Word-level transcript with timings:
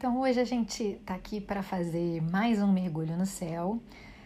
Então 0.00 0.18
hoje 0.18 0.40
a 0.40 0.46
gente 0.46 0.82
está 0.82 1.14
aqui 1.14 1.42
para 1.42 1.62
fazer 1.62 2.22
mais 2.22 2.58
um 2.62 2.72
mergulho 2.72 3.18
no 3.18 3.26
céu, 3.26 3.78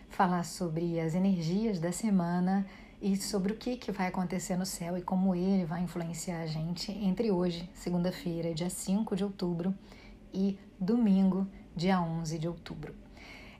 falar 0.09 0.45
sobre 0.45 1.01
as 1.01 1.17
energias 1.17 1.81
da 1.81 1.91
semana 1.91 2.65
e 3.03 3.17
sobre 3.17 3.53
o 3.53 3.57
que, 3.57 3.77
que 3.77 3.91
vai 3.91 4.07
acontecer 4.07 4.57
no 4.57 4.65
céu 4.65 4.97
e 4.97 5.03
como 5.03 5.35
ele 5.35 5.65
vai 5.65 5.83
influenciar 5.83 6.43
a 6.43 6.47
gente 6.47 6.93
entre 6.93 7.33
hoje, 7.33 7.69
segunda-feira, 7.75 8.55
dia 8.55 8.71
5 8.71 9.17
de 9.17 9.25
outubro, 9.25 9.75
e 10.33 10.57
domingo, 10.79 11.45
dia 11.75 12.01
11 12.01 12.39
de 12.39 12.47
outubro. 12.47 12.95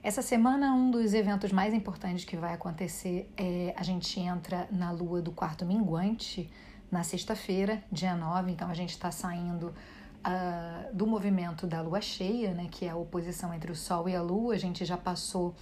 Essa 0.01 0.21
semana, 0.21 0.73
um 0.73 0.89
dos 0.89 1.13
eventos 1.13 1.51
mais 1.51 1.73
importantes 1.73 2.23
que 2.23 2.37
vai 2.37 2.53
acontecer 2.53 3.29
é 3.35 3.73
a 3.75 3.83
gente 3.83 4.21
entra 4.21 4.69
na 4.71 4.89
lua 4.89 5.21
do 5.21 5.33
quarto 5.33 5.65
minguante 5.65 6.49
na 6.89 7.03
sexta-feira, 7.03 7.83
dia 7.91 8.15
9, 8.15 8.51
então 8.51 8.69
a 8.69 8.73
gente 8.73 8.91
está 8.91 9.11
saindo 9.11 9.73
uh, 10.25 10.95
do 10.95 11.05
movimento 11.05 11.67
da 11.67 11.81
lua 11.81 12.01
cheia, 12.01 12.53
né, 12.53 12.67
que 12.69 12.85
é 12.85 12.89
a 12.89 12.95
oposição 12.95 13.53
entre 13.53 13.71
o 13.71 13.75
Sol 13.75 14.09
e 14.09 14.15
a 14.15 14.21
Lua. 14.21 14.55
A 14.55 14.57
gente 14.57 14.83
já 14.83 14.97
passou 14.97 15.55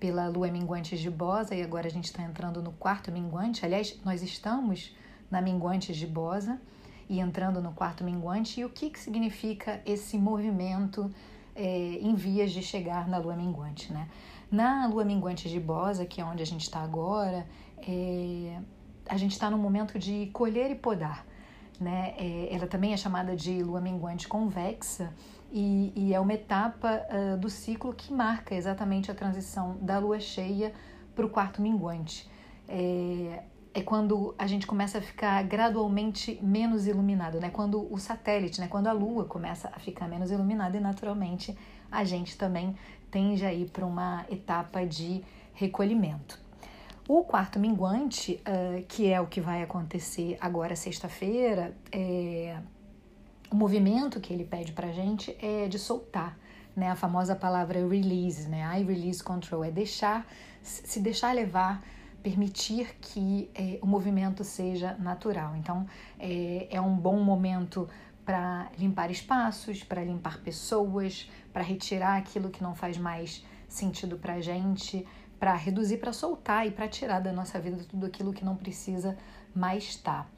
pela 0.00 0.28
lua 0.28 0.50
minguante 0.50 0.96
gibosa 0.96 1.54
e 1.54 1.62
agora 1.62 1.86
a 1.86 1.90
gente 1.90 2.04
está 2.04 2.22
entrando 2.22 2.62
no 2.62 2.72
quarto 2.72 3.10
minguante. 3.12 3.64
Aliás, 3.64 3.98
nós 4.04 4.22
estamos 4.22 4.94
na 5.30 5.40
minguante 5.40 5.92
gibosa 5.92 6.60
e 7.08 7.20
entrando 7.20 7.60
no 7.62 7.72
quarto 7.72 8.04
minguante. 8.04 8.60
E 8.60 8.64
o 8.64 8.70
que, 8.70 8.90
que 8.90 8.98
significa 8.98 9.80
esse 9.86 10.18
movimento 10.18 11.10
é, 11.54 11.98
em 12.00 12.14
vias 12.14 12.52
de 12.52 12.62
chegar 12.62 13.08
na 13.08 13.18
lua 13.18 13.34
minguante, 13.34 13.92
né? 13.92 14.08
Na 14.50 14.86
lua 14.86 15.04
minguante 15.04 15.48
gibosa, 15.48 16.04
que 16.04 16.20
é 16.20 16.24
onde 16.24 16.42
a 16.42 16.46
gente 16.46 16.62
está 16.62 16.80
agora, 16.80 17.46
é, 17.78 18.60
a 19.08 19.16
gente 19.16 19.32
está 19.32 19.50
no 19.50 19.58
momento 19.58 19.98
de 19.98 20.26
colher 20.32 20.70
e 20.70 20.74
podar 20.74 21.26
né? 21.82 22.14
É, 22.18 22.48
ela 22.54 22.66
também 22.66 22.92
é 22.92 22.96
chamada 22.96 23.34
de 23.34 23.62
lua 23.62 23.80
minguante 23.80 24.26
convexa 24.28 25.12
e, 25.52 25.92
e 25.94 26.14
é 26.14 26.20
uma 26.20 26.34
etapa 26.34 27.02
uh, 27.08 27.36
do 27.36 27.48
ciclo 27.48 27.92
que 27.92 28.12
marca 28.12 28.54
exatamente 28.54 29.10
a 29.10 29.14
transição 29.14 29.76
da 29.80 29.98
lua 29.98 30.18
cheia 30.18 30.72
para 31.14 31.24
o 31.24 31.30
quarto 31.30 31.62
minguante. 31.62 32.28
É, 32.68 33.42
é 33.72 33.82
quando 33.82 34.34
a 34.38 34.46
gente 34.46 34.66
começa 34.66 34.98
a 34.98 35.00
ficar 35.02 35.42
gradualmente 35.44 36.38
menos 36.42 36.86
iluminado, 36.86 37.38
né? 37.38 37.50
Quando 37.50 37.92
o 37.92 37.98
satélite, 37.98 38.58
né? 38.58 38.68
Quando 38.68 38.86
a 38.86 38.92
Lua 38.92 39.26
começa 39.26 39.70
a 39.70 39.78
ficar 39.78 40.08
menos 40.08 40.30
iluminada 40.30 40.78
e 40.78 40.80
naturalmente 40.80 41.54
a 41.92 42.02
gente 42.02 42.38
também 42.38 42.74
tende 43.10 43.44
a 43.44 43.52
ir 43.52 43.68
para 43.70 43.84
uma 43.84 44.24
etapa 44.30 44.86
de 44.86 45.22
recolhimento. 45.52 46.45
O 47.08 47.22
quarto 47.22 47.60
minguante, 47.60 48.42
uh, 48.42 48.84
que 48.86 49.06
é 49.06 49.20
o 49.20 49.28
que 49.28 49.40
vai 49.40 49.62
acontecer 49.62 50.36
agora 50.40 50.74
sexta-feira, 50.74 51.72
é, 51.92 52.58
o 53.48 53.54
movimento 53.54 54.18
que 54.18 54.32
ele 54.32 54.44
pede 54.44 54.72
para 54.72 54.90
gente 54.90 55.36
é 55.40 55.68
de 55.68 55.78
soltar, 55.78 56.36
né? 56.74 56.90
A 56.90 56.96
famosa 56.96 57.36
palavra 57.36 57.78
release, 57.86 58.48
né? 58.48 58.60
I 58.76 58.82
release 58.82 59.22
control 59.22 59.64
é 59.64 59.70
deixar, 59.70 60.26
se 60.62 60.98
deixar 60.98 61.32
levar, 61.32 61.80
permitir 62.24 62.96
que 63.00 63.48
é, 63.54 63.78
o 63.80 63.86
movimento 63.86 64.42
seja 64.42 64.96
natural. 64.98 65.54
Então, 65.54 65.86
é, 66.18 66.66
é 66.68 66.80
um 66.80 66.96
bom 66.96 67.22
momento 67.22 67.88
para 68.24 68.68
limpar 68.76 69.12
espaços, 69.12 69.84
para 69.84 70.02
limpar 70.02 70.40
pessoas, 70.40 71.30
para 71.52 71.62
retirar 71.62 72.16
aquilo 72.16 72.50
que 72.50 72.64
não 72.64 72.74
faz 72.74 72.98
mais 72.98 73.44
sentido 73.68 74.18
para 74.18 74.40
gente, 74.40 75.06
para 75.38 75.54
reduzir, 75.54 75.98
para 75.98 76.12
soltar 76.12 76.66
e 76.66 76.70
para 76.70 76.88
tirar 76.88 77.20
da 77.20 77.32
nossa 77.32 77.58
vida 77.58 77.78
tudo 77.88 78.06
aquilo 78.06 78.32
que 78.32 78.44
não 78.44 78.56
precisa 78.56 79.16
mais 79.54 79.84
estar. 79.84 80.30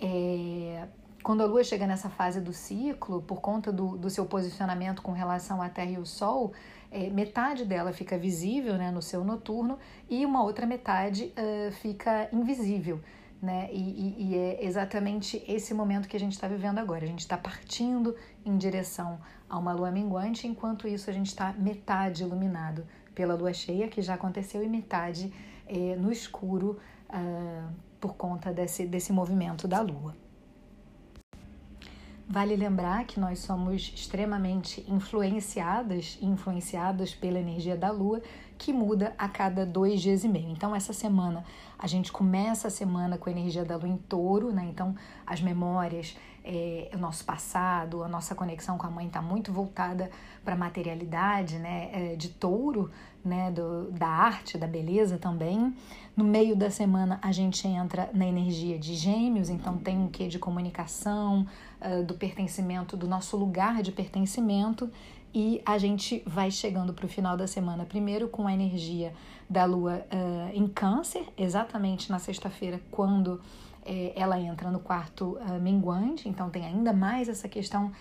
É, 0.00 0.86
quando 1.22 1.42
a 1.42 1.46
Lua 1.46 1.64
chega 1.64 1.86
nessa 1.86 2.08
fase 2.08 2.40
do 2.40 2.52
ciclo, 2.52 3.22
por 3.22 3.40
conta 3.40 3.72
do, 3.72 3.96
do 3.96 4.08
seu 4.08 4.26
posicionamento 4.26 5.02
com 5.02 5.12
relação 5.12 5.60
à 5.60 5.68
Terra 5.68 5.90
e 5.90 5.98
o 5.98 6.06
Sol, 6.06 6.52
é, 6.90 7.10
metade 7.10 7.64
dela 7.64 7.92
fica 7.92 8.16
visível 8.16 8.76
né, 8.76 8.90
no 8.90 9.02
seu 9.02 9.24
noturno 9.24 9.78
e 10.08 10.24
uma 10.24 10.42
outra 10.42 10.66
metade 10.66 11.32
uh, 11.36 11.72
fica 11.72 12.28
invisível. 12.32 13.00
Né? 13.42 13.68
E, 13.72 13.80
e, 13.80 14.16
e, 14.18 14.38
é 14.38 14.64
exatamente 14.64 15.44
esse 15.46 15.74
momento 15.74 16.08
que 16.08 16.16
a 16.16 16.20
gente 16.20 16.32
está 16.32 16.48
vivendo 16.48 16.78
agora. 16.78 17.04
A 17.04 17.08
gente 17.08 17.20
está 17.20 17.36
partindo 17.36 18.16
em 18.44 18.56
direção 18.56 19.20
a 19.48 19.58
uma 19.58 19.72
lua 19.72 19.90
minguante, 19.90 20.46
enquanto 20.46 20.88
isso 20.88 21.10
a 21.10 21.12
gente 21.12 21.26
está 21.26 21.52
metade 21.52 22.22
iluminado 22.22 22.86
pela 23.16 23.34
lua 23.34 23.52
cheia, 23.52 23.88
que 23.88 24.00
já 24.02 24.14
aconteceu, 24.14 24.62
e 24.62 24.68
metade 24.68 25.32
é, 25.66 25.96
no 25.96 26.12
escuro 26.12 26.78
uh, 27.08 27.72
por 27.98 28.14
conta 28.14 28.52
desse, 28.52 28.86
desse 28.86 29.12
movimento 29.12 29.66
da 29.66 29.80
lua. 29.80 30.14
Vale 32.28 32.56
lembrar 32.56 33.04
que 33.04 33.20
nós 33.20 33.38
somos 33.38 33.92
extremamente 33.94 34.84
influenciadas 34.88 36.18
influenciados 36.20 37.14
pela 37.14 37.38
energia 37.38 37.76
da 37.76 37.92
Lua, 37.92 38.20
que 38.58 38.72
muda 38.72 39.14
a 39.16 39.28
cada 39.28 39.64
dois 39.64 40.00
dias 40.00 40.24
e 40.24 40.28
meio. 40.28 40.50
Então, 40.50 40.74
essa 40.74 40.92
semana, 40.92 41.44
a 41.78 41.86
gente 41.86 42.10
começa 42.10 42.66
a 42.66 42.70
semana 42.70 43.16
com 43.16 43.28
a 43.28 43.32
energia 43.32 43.64
da 43.64 43.76
Lua 43.76 43.88
em 43.88 43.96
touro, 43.96 44.52
né? 44.52 44.66
Então, 44.68 44.96
as 45.24 45.40
memórias, 45.40 46.16
é, 46.46 46.90
o 46.94 46.98
nosso 46.98 47.24
passado, 47.24 48.04
a 48.04 48.08
nossa 48.08 48.34
conexão 48.34 48.78
com 48.78 48.86
a 48.86 48.90
mãe 48.90 49.08
está 49.08 49.20
muito 49.20 49.52
voltada 49.52 50.10
para 50.44 50.54
a 50.54 50.56
materialidade, 50.56 51.58
né? 51.58 51.90
É, 51.92 52.16
de 52.16 52.28
touro, 52.28 52.90
né? 53.24 53.50
Do, 53.50 53.90
da 53.90 54.06
arte, 54.06 54.56
da 54.56 54.66
beleza 54.66 55.18
também. 55.18 55.74
No 56.16 56.24
meio 56.24 56.56
da 56.56 56.70
semana, 56.70 57.18
a 57.20 57.32
gente 57.32 57.66
entra 57.66 58.08
na 58.14 58.24
energia 58.24 58.78
de 58.78 58.94
gêmeos, 58.94 59.50
então 59.50 59.76
tem 59.76 59.98
um 59.98 60.08
quê 60.08 60.28
de 60.28 60.38
comunicação, 60.38 61.46
uh, 61.80 62.02
do 62.04 62.14
pertencimento, 62.14 62.96
do 62.96 63.06
nosso 63.06 63.36
lugar 63.36 63.82
de 63.82 63.92
pertencimento, 63.92 64.90
e 65.34 65.60
a 65.66 65.76
gente 65.76 66.22
vai 66.24 66.50
chegando 66.50 66.94
para 66.94 67.04
o 67.04 67.08
final 67.08 67.36
da 67.36 67.46
semana, 67.46 67.84
primeiro 67.84 68.28
com 68.28 68.46
a 68.46 68.54
energia 68.54 69.12
da 69.50 69.66
lua 69.66 70.06
uh, 70.10 70.56
em 70.56 70.66
Câncer, 70.66 71.28
exatamente 71.36 72.08
na 72.10 72.18
sexta-feira, 72.18 72.80
quando 72.90 73.38
eh, 73.86 74.12
ela 74.16 74.38
entra 74.40 74.70
no 74.70 74.80
quarto 74.80 75.38
uh, 75.38 75.60
minguante, 75.60 76.28
então 76.28 76.50
tem 76.50 76.66
ainda 76.66 76.92
mais 76.92 77.28
essa 77.28 77.48
questão 77.48 77.92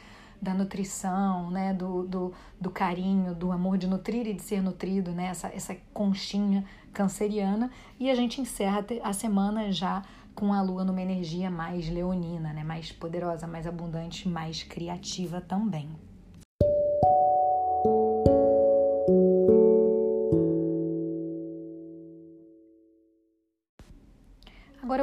da 0.42 0.54
nutrição, 0.54 1.50
né, 1.50 1.74
do, 1.74 2.04
do, 2.04 2.34
do, 2.60 2.70
carinho, 2.70 3.34
do 3.34 3.52
amor 3.52 3.78
de 3.78 3.88
nutrir 3.88 4.28
e 4.28 4.34
de 4.34 4.42
ser 4.42 4.62
nutrido, 4.62 5.12
né, 5.12 5.28
essa, 5.28 5.48
essa 5.48 5.76
conchinha 5.94 6.66
canceriana, 6.94 7.72
e 8.00 8.10
a 8.10 8.16
gente 8.16 8.42
encerra 8.42 8.86
a 9.04 9.14
semana 9.14 9.72
já 9.72 10.04
com 10.36 10.54
a 10.54 10.62
lua 10.62 10.84
numa 10.84 11.02
energia 11.02 11.50
mais 11.50 11.90
leonina, 11.90 12.52
né? 12.52 12.64
mais 12.64 12.92
poderosa, 12.92 13.48
mais 13.48 13.66
abundante, 13.66 14.28
mais 14.28 14.64
criativa 14.64 15.40
também. 15.40 15.90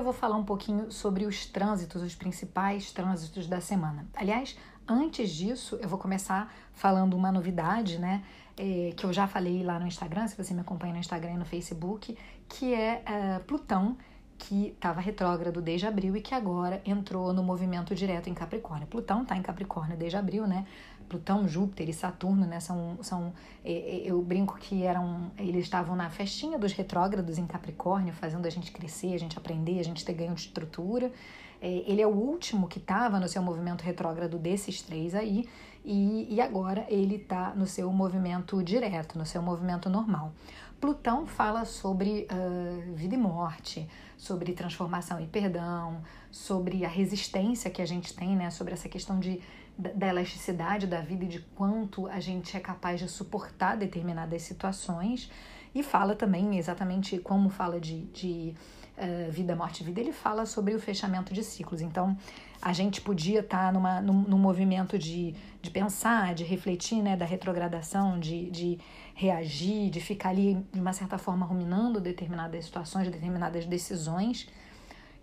Eu 0.03 0.05
vou 0.05 0.13
falar 0.13 0.37
um 0.37 0.45
pouquinho 0.45 0.91
sobre 0.91 1.25
os 1.25 1.47
trânsitos, 1.47 2.03
os 2.03 2.15
principais 2.15 2.91
trânsitos 2.91 3.47
da 3.47 3.61
semana. 3.61 4.05
Aliás, 4.15 4.59
antes 4.87 5.31
disso, 5.31 5.79
eu 5.81 5.89
vou 5.89 5.99
começar 5.99 6.53
falando 6.75 7.17
uma 7.17 7.31
novidade, 7.31 7.99
né? 7.99 8.25
É, 8.59 8.93
que 8.97 9.07
eu 9.07 9.13
já 9.13 9.29
falei 9.29 9.63
lá 9.63 9.79
no 9.79 9.87
Instagram, 9.87 10.27
se 10.27 10.37
você 10.37 10.53
me 10.53 10.61
acompanha 10.61 10.93
no 10.93 10.99
Instagram 10.99 11.35
e 11.35 11.37
no 11.37 11.45
Facebook, 11.45 12.19
que 12.49 12.75
é 12.75 13.03
uh, 13.07 13.45
Plutão 13.45 13.97
que 14.37 14.71
estava 14.75 15.01
retrógrado 15.01 15.63
desde 15.63 15.87
abril 15.87 16.17
e 16.17 16.21
que 16.21 16.35
agora 16.35 16.83
entrou 16.85 17.33
no 17.33 17.45
movimento 17.45 17.95
direto 17.95 18.29
em 18.29 18.35
Capricórnio. 18.35 18.89
Plutão 18.89 19.23
está 19.23 19.37
em 19.37 19.43
Capricórnio 19.43 19.97
desde 19.97 20.17
abril, 20.17 20.49
né? 20.49 20.67
Plutão, 21.09 21.47
Júpiter 21.47 21.89
e 21.89 21.93
Saturno, 21.93 22.47
né? 22.47 22.61
São, 22.61 22.99
são 23.03 23.33
é, 23.65 23.73
é, 23.73 24.03
eu 24.05 24.21
brinco 24.23 24.57
que 24.59 24.83
eram, 24.83 25.31
eles 25.39 25.65
estavam 25.65 25.95
na 25.95 26.11
festinha 26.11 26.59
dos 26.59 26.73
retrógrados 26.73 27.39
em 27.39 27.47
Capricórnio, 27.47 28.13
fazendo 28.13 28.47
a 28.47 28.51
gente 28.51 28.71
crescer, 28.73 29.15
a 29.15 29.19
gente 29.19 29.39
aprender, 29.39 29.79
a 29.79 29.85
gente 29.85 30.05
ter 30.05 30.15
ganho 30.15 30.35
de 30.35 30.41
estrutura. 30.41 31.13
É, 31.61 31.85
ele 31.87 32.03
é 32.03 32.07
o 32.07 32.11
último 32.11 32.67
que 32.67 32.79
estava 32.79 33.21
no 33.21 33.29
seu 33.29 33.41
movimento 33.41 33.83
retrógrado 33.83 34.39
desses 34.39 34.83
três 34.83 35.15
aí, 35.15 35.49
e, 35.85 36.27
e 36.35 36.41
agora 36.41 36.87
ele 36.89 37.17
está 37.17 37.55
no 37.55 37.67
seu 37.67 37.93
movimento 37.93 38.63
direto, 38.63 39.19
no 39.19 39.27
seu 39.27 39.43
movimento 39.43 39.89
normal. 39.89 40.33
Plutão 40.81 41.29
fala 41.29 41.65
sobre 41.65 42.27
uh, 42.27 42.95
vida 42.97 43.15
e 43.15 43.19
morte, 43.19 43.89
sobre 44.17 44.53
transformação 44.53 45.21
e 45.21 45.27
perdão, 45.29 46.03
sobre 46.29 46.85
a 46.85 46.89
resistência 46.89 47.71
que 47.71 47.81
a 47.81 47.87
gente 47.87 48.13
tem, 48.13 48.35
né? 48.35 48.51
Sobre 48.51 48.73
essa 48.73 48.89
questão 48.89 49.21
de, 49.21 49.41
da 49.91 50.09
elasticidade 50.09 50.87
da 50.87 51.01
vida 51.01 51.25
e 51.25 51.29
de 51.29 51.41
quanto 51.41 52.07
a 52.07 52.21
gente 52.21 52.57
é 52.57 52.61
capaz 52.61 53.01
de 53.01 53.09
suportar 53.09 53.77
determinadas 53.77 54.43
situações. 54.43 55.31
E 55.75 55.83
fala 55.83 56.15
também 56.15 56.59
exatamente 56.59 57.19
como 57.19 57.49
fala 57.49 57.81
de, 57.81 58.03
de 58.07 58.55
uh, 58.97 59.31
vida, 59.31 59.57
morte 59.57 59.83
e 59.83 59.85
vida, 59.85 60.01
ele 60.01 60.13
fala 60.13 60.45
sobre 60.47 60.75
o 60.75 60.81
fechamento 60.81 61.33
de 61.33 61.43
ciclos. 61.43 61.81
Então, 61.81 62.17
a 62.61 62.73
gente 62.73 63.01
podia 63.01 63.41
estar 63.41 63.67
tá 63.67 63.73
numa, 63.73 64.01
num, 64.01 64.23
num 64.23 64.39
movimento 64.39 64.99
de, 64.99 65.35
de 65.61 65.71
pensar, 65.71 66.35
de 66.35 66.45
refletir, 66.45 67.03
né, 67.03 67.17
da 67.17 67.25
retrogradação, 67.25 68.19
de, 68.19 68.51
de 68.51 68.79
reagir, 69.15 69.91
de 69.91 70.01
ficar 70.01 70.31
ali, 70.31 70.65
de 70.73 70.81
uma 70.81 70.93
certa 70.93 71.19
forma, 71.19 71.45
ruminando 71.47 72.01
determinadas 72.01 72.65
situações, 72.65 73.09
determinadas 73.09 73.67
decisões, 73.67 74.49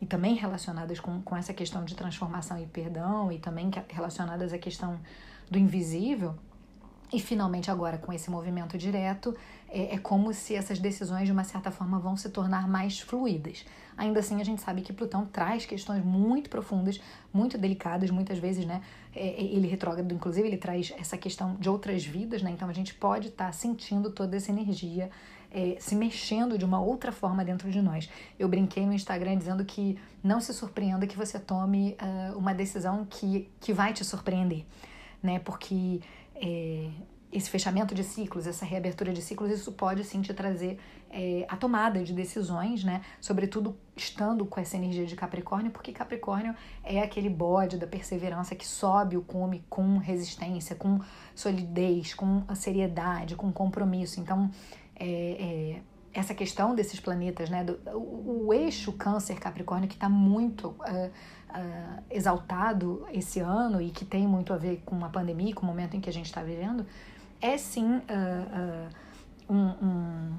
e 0.01 0.06
também 0.06 0.36
relacionadas 0.36 1.00
com, 1.00 1.22
com 1.22 1.36
essa 1.36 1.54
questão 1.54 1.84
de 1.84 1.96
transformação 1.96 2.57
e 2.62 2.66
perdão, 2.66 3.31
e 3.31 3.40
também 3.40 3.69
relacionadas 3.90 4.54
à 4.54 4.57
questão 4.57 5.00
do 5.50 5.57
invisível. 5.57 6.36
E 7.11 7.19
finalmente, 7.19 7.71
agora 7.71 7.97
com 7.97 8.13
esse 8.13 8.29
movimento 8.29 8.77
direto, 8.77 9.35
é, 9.67 9.95
é, 9.95 9.97
como 9.97 10.31
se 10.33 10.56
essas 10.56 10.77
decisões, 10.77 11.25
de 11.25 11.31
uma 11.31 11.44
certa 11.44 11.71
forma, 11.71 11.97
vão 11.97 12.15
se 12.15 12.29
tornar 12.29 12.67
mais 12.67 13.00
fluídas. 13.00 13.65
Ainda 13.97 14.19
assim, 14.19 14.39
a 14.39 14.44
gente 14.44 14.61
sabe 14.61 14.81
que 14.81 14.94
Plutão 14.94 15.25
traz 15.25 15.65
questões 15.65 16.03
muito 16.03 16.50
profundas, 16.50 17.01
muito 17.33 17.57
delicadas, 17.57 18.11
muitas 18.11 18.38
vezes, 18.38 18.65
né? 18.65 18.81
É, 19.15 19.27
é 19.27 19.44
ele 19.44 19.67
retrógrado, 19.67 20.13
inclusive, 20.13 20.47
ele 20.47 20.57
traz 20.57 20.94
essa 20.97 21.17
questão 21.17 21.56
de 21.56 21.67
outras 21.67 22.06
vidas, 22.06 22.44
né? 22.44 22.51
Então 22.51 22.69
a 22.69 22.73
gente 22.73 22.94
pode 22.94 23.29
estar 23.29 23.47
tá 23.47 23.51
sentindo 23.51 24.12
toda 24.12 24.38
essa 24.38 24.51
energia 24.51 25.09
é, 25.51 25.77
se 25.79 25.95
mexendo 25.95 26.57
de 26.57 26.65
uma 26.65 26.79
outra 26.79 27.12
forma 27.12 27.44
dentro 27.44 27.71
de 27.71 27.81
nós. 27.81 28.09
Eu 28.38 28.47
brinquei 28.47 28.85
no 28.85 28.94
Instagram 28.94 29.38
dizendo 29.38 29.65
que 29.65 29.97
não 30.23 30.39
se 30.39 30.53
surpreenda 30.53 31.07
que 31.07 31.17
você 31.17 31.39
tome 31.39 31.97
uh, 32.01 32.38
uma 32.38 32.53
decisão 32.53 33.05
que, 33.09 33.50
que 33.59 33.73
vai 33.73 33.94
te 33.94 34.05
surpreender, 34.05 34.63
né? 35.21 35.39
Porque 35.39 36.01
é, 36.39 36.89
esse 37.31 37.50
fechamento 37.50 37.94
de 37.94 38.03
ciclos, 38.03 38.47
essa 38.47 38.65
reabertura 38.65 39.13
de 39.13 39.21
ciclos, 39.21 39.51
isso 39.51 39.71
pode 39.71 40.03
sim 40.03 40.21
te 40.21 40.33
trazer 40.33 40.80
é, 41.12 41.45
a 41.47 41.56
tomada 41.56 42.03
de 42.03 42.12
decisões, 42.12 42.83
né? 42.83 43.01
Sobretudo 43.21 43.77
estando 43.95 44.45
com 44.45 44.59
essa 44.59 44.75
energia 44.75 45.06
de 45.06 45.15
Capricórnio, 45.15 45.71
porque 45.71 45.91
Capricórnio 45.91 46.56
é 46.83 47.01
aquele 47.01 47.30
bode 47.30 47.77
da 47.77 47.86
perseverança 47.86 48.56
que 48.56 48.65
sobe 48.65 49.15
o 49.15 49.21
cume 49.21 49.63
com 49.69 49.97
resistência, 49.97 50.75
com 50.75 51.00
solidez, 51.36 52.13
com 52.15 52.44
seriedade, 52.56 53.36
com 53.36 53.51
compromisso. 53.51 54.19
Então, 54.19 54.50
é, 54.95 55.75
é, 55.77 55.81
essa 56.19 56.33
questão 56.33 56.75
desses 56.75 57.00
planetas, 57.00 57.50
né? 57.50 57.63
Do, 57.63 57.80
o, 57.94 58.48
o 58.48 58.54
eixo 58.54 58.92
Câncer-Capricórnio 58.94 59.88
que 59.88 59.95
está 59.95 60.10
muito 60.10 60.68
uh, 60.68 60.75
uh, 60.75 62.04
exaltado 62.10 63.06
esse 63.12 63.39
ano 63.39 63.81
e 63.81 63.89
que 63.89 64.06
tem 64.06 64.27
muito 64.27 64.54
a 64.54 64.57
ver 64.57 64.81
com 64.86 65.04
a 65.04 65.10
pandemia, 65.10 65.54
com 65.54 65.63
o 65.63 65.66
momento 65.66 65.95
em 65.95 66.01
que 66.01 66.10
a 66.10 66.13
gente 66.13 66.25
está 66.25 66.44
vivendo, 66.44 66.86
é 67.42 67.57
sim 67.57 67.86
uh, 67.86 68.89
um, 69.50 69.56
um, 69.56 70.33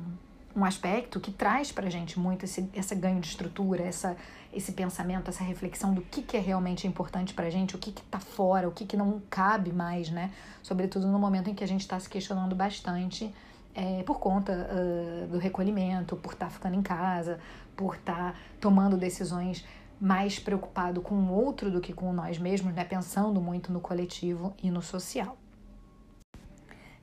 um, 0.56 0.64
aspecto 0.64 1.18
que 1.18 1.30
traz 1.30 1.72
para 1.72 1.88
gente 1.88 2.18
muito 2.18 2.44
esse, 2.44 2.68
esse 2.74 2.94
ganho 2.94 3.20
de 3.20 3.28
estrutura, 3.28 3.82
essa, 3.82 4.16
esse 4.52 4.72
pensamento, 4.72 5.30
essa 5.30 5.42
reflexão 5.42 5.94
do 5.94 6.02
que, 6.02 6.22
que 6.22 6.36
é 6.36 6.40
realmente 6.40 6.86
importante 6.86 7.32
para 7.32 7.46
a 7.46 7.50
gente, 7.50 7.74
o 7.74 7.78
que 7.78 7.90
está 7.90 8.20
fora, 8.20 8.68
o 8.68 8.72
que, 8.72 8.84
que 8.84 8.96
não 8.96 9.20
cabe 9.30 9.72
mais, 9.72 10.10
né? 10.10 10.30
Sobretudo 10.62 11.06
no 11.08 11.18
momento 11.18 11.48
em 11.48 11.54
que 11.54 11.64
a 11.64 11.68
gente 11.68 11.80
está 11.80 11.98
se 11.98 12.08
questionando 12.08 12.54
bastante 12.54 13.32
é, 13.74 14.02
por 14.02 14.18
conta 14.18 14.68
uh, 14.70 15.26
do 15.28 15.38
recolhimento, 15.38 16.16
por 16.16 16.32
estar 16.32 16.46
tá 16.46 16.50
ficando 16.50 16.76
em 16.76 16.82
casa, 16.82 17.38
por 17.76 17.94
estar 17.94 18.32
tá 18.32 18.38
tomando 18.60 18.96
decisões 18.96 19.64
mais 20.00 20.38
preocupado 20.38 21.02
com 21.02 21.14
o 21.14 21.32
outro 21.32 21.70
do 21.70 21.80
que 21.80 21.92
com 21.92 22.12
nós 22.12 22.38
mesmos, 22.38 22.74
né? 22.74 22.84
pensando 22.84 23.40
muito 23.40 23.70
no 23.70 23.80
coletivo 23.80 24.54
e 24.62 24.70
no 24.70 24.80
social. 24.80 25.36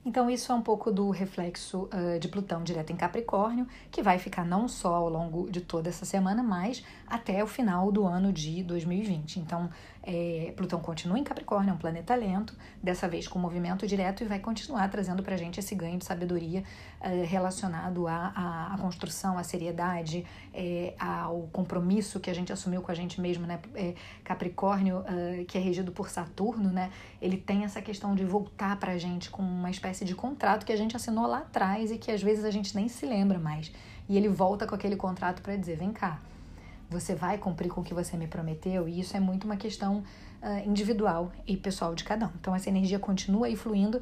Então, 0.04 0.30
isso 0.30 0.50
é 0.50 0.54
um 0.54 0.62
pouco 0.62 0.90
do 0.90 1.10
reflexo 1.10 1.88
uh, 1.92 2.18
de 2.18 2.28
Plutão 2.28 2.62
direto 2.62 2.90
em 2.90 2.96
Capricórnio, 2.96 3.66
que 3.90 4.02
vai 4.02 4.18
ficar 4.18 4.44
não 4.44 4.66
só 4.66 4.94
ao 4.94 5.08
longo 5.08 5.50
de 5.50 5.60
toda 5.60 5.90
essa 5.90 6.06
semana, 6.06 6.42
mas 6.42 6.82
até 7.06 7.44
o 7.44 7.46
final 7.46 7.92
do 7.92 8.06
ano 8.06 8.32
de 8.32 8.62
2020. 8.62 9.38
Então, 9.38 9.68
é, 10.08 10.54
Plutão 10.56 10.80
continua 10.80 11.18
em 11.18 11.22
Capricórnio, 11.22 11.70
é 11.70 11.74
um 11.74 11.76
planeta 11.76 12.14
lento, 12.14 12.56
dessa 12.82 13.06
vez 13.06 13.28
com 13.28 13.38
movimento 13.38 13.86
direto, 13.86 14.24
e 14.24 14.26
vai 14.26 14.38
continuar 14.38 14.88
trazendo 14.88 15.22
para 15.22 15.34
a 15.34 15.36
gente 15.36 15.60
esse 15.60 15.74
ganho 15.74 15.98
de 15.98 16.04
sabedoria 16.06 16.64
uh, 17.02 17.26
relacionado 17.26 18.08
à, 18.08 18.74
construção, 18.80 19.36
à 19.36 19.42
seriedade, 19.42 20.24
é, 20.54 20.94
ao 20.98 21.42
compromisso 21.52 22.18
que 22.20 22.30
a 22.30 22.34
gente 22.34 22.50
assumiu 22.50 22.80
com 22.80 22.90
a 22.90 22.94
gente 22.94 23.20
mesmo, 23.20 23.46
né? 23.46 23.60
É, 23.74 23.94
Capricórnio, 24.24 25.00
uh, 25.00 25.44
que 25.44 25.58
é 25.58 25.60
regido 25.60 25.92
por 25.92 26.08
Saturno, 26.08 26.70
né? 26.70 26.90
Ele 27.20 27.36
tem 27.36 27.64
essa 27.64 27.82
questão 27.82 28.14
de 28.14 28.24
voltar 28.24 28.78
para 28.80 28.92
a 28.92 28.98
gente 28.98 29.28
com 29.28 29.42
uma 29.42 29.70
espécie 29.70 30.06
de 30.06 30.14
contrato 30.14 30.64
que 30.64 30.72
a 30.72 30.76
gente 30.76 30.96
assinou 30.96 31.26
lá 31.26 31.40
atrás 31.40 31.90
e 31.90 31.98
que 31.98 32.10
às 32.10 32.22
vezes 32.22 32.46
a 32.46 32.50
gente 32.50 32.74
nem 32.74 32.88
se 32.88 33.04
lembra 33.04 33.38
mais. 33.38 33.70
E 34.08 34.16
ele 34.16 34.28
volta 34.28 34.66
com 34.66 34.74
aquele 34.74 34.96
contrato 34.96 35.42
para 35.42 35.54
dizer: 35.54 35.76
vem 35.76 35.92
cá 35.92 36.18
você 36.90 37.14
vai 37.14 37.38
cumprir 37.38 37.70
com 37.70 37.80
o 37.80 37.84
que 37.84 37.92
você 37.92 38.16
me 38.16 38.26
prometeu? 38.26 38.88
E 38.88 39.00
isso 39.00 39.16
é 39.16 39.20
muito 39.20 39.44
uma 39.44 39.56
questão 39.56 39.98
uh, 40.42 40.68
individual 40.68 41.32
e 41.46 41.56
pessoal 41.56 41.94
de 41.94 42.04
cada 42.04 42.26
um. 42.26 42.30
Então, 42.40 42.54
essa 42.54 42.68
energia 42.68 42.98
continua 42.98 43.46
aí 43.46 43.56
fluindo. 43.56 44.00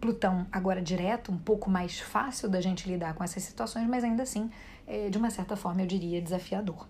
Plutão 0.00 0.46
agora 0.52 0.82
direto, 0.82 1.32
um 1.32 1.38
pouco 1.38 1.70
mais 1.70 2.00
fácil 2.00 2.48
da 2.48 2.60
gente 2.60 2.88
lidar 2.88 3.14
com 3.14 3.24
essas 3.24 3.42
situações, 3.42 3.88
mas 3.88 4.04
ainda 4.04 4.22
assim, 4.22 4.50
é, 4.86 5.08
de 5.08 5.16
uma 5.16 5.30
certa 5.30 5.56
forma, 5.56 5.82
eu 5.82 5.86
diria 5.86 6.20
desafiador. 6.20 6.86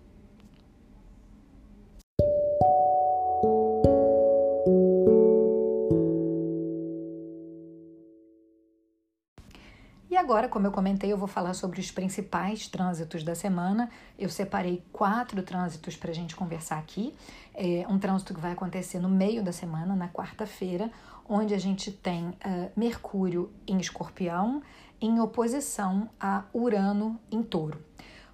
Agora, 10.25 10.49
como 10.49 10.65
eu 10.65 10.71
comentei, 10.71 11.13
eu 11.13 11.17
vou 11.17 11.27
falar 11.27 11.53
sobre 11.53 11.79
os 11.79 11.91
principais 11.91 12.67
trânsitos 12.67 13.23
da 13.23 13.35
semana. 13.35 13.91
Eu 14.17 14.27
separei 14.27 14.83
quatro 14.91 15.43
trânsitos 15.43 15.95
para 15.95 16.09
a 16.09 16.13
gente 16.15 16.35
conversar 16.35 16.79
aqui. 16.79 17.13
É 17.53 17.85
um 17.87 17.99
trânsito 17.99 18.33
que 18.33 18.39
vai 18.39 18.51
acontecer 18.51 18.97
no 18.97 19.07
meio 19.07 19.43
da 19.43 19.51
semana, 19.51 19.95
na 19.95 20.09
quarta-feira, 20.09 20.89
onde 21.29 21.53
a 21.53 21.59
gente 21.59 21.91
tem 21.91 22.29
uh, 22.29 22.71
Mercúrio 22.75 23.51
em 23.67 23.77
Escorpião 23.77 24.63
em 24.99 25.19
oposição 25.19 26.09
a 26.19 26.43
Urano 26.51 27.19
em 27.31 27.43
Touro. 27.43 27.79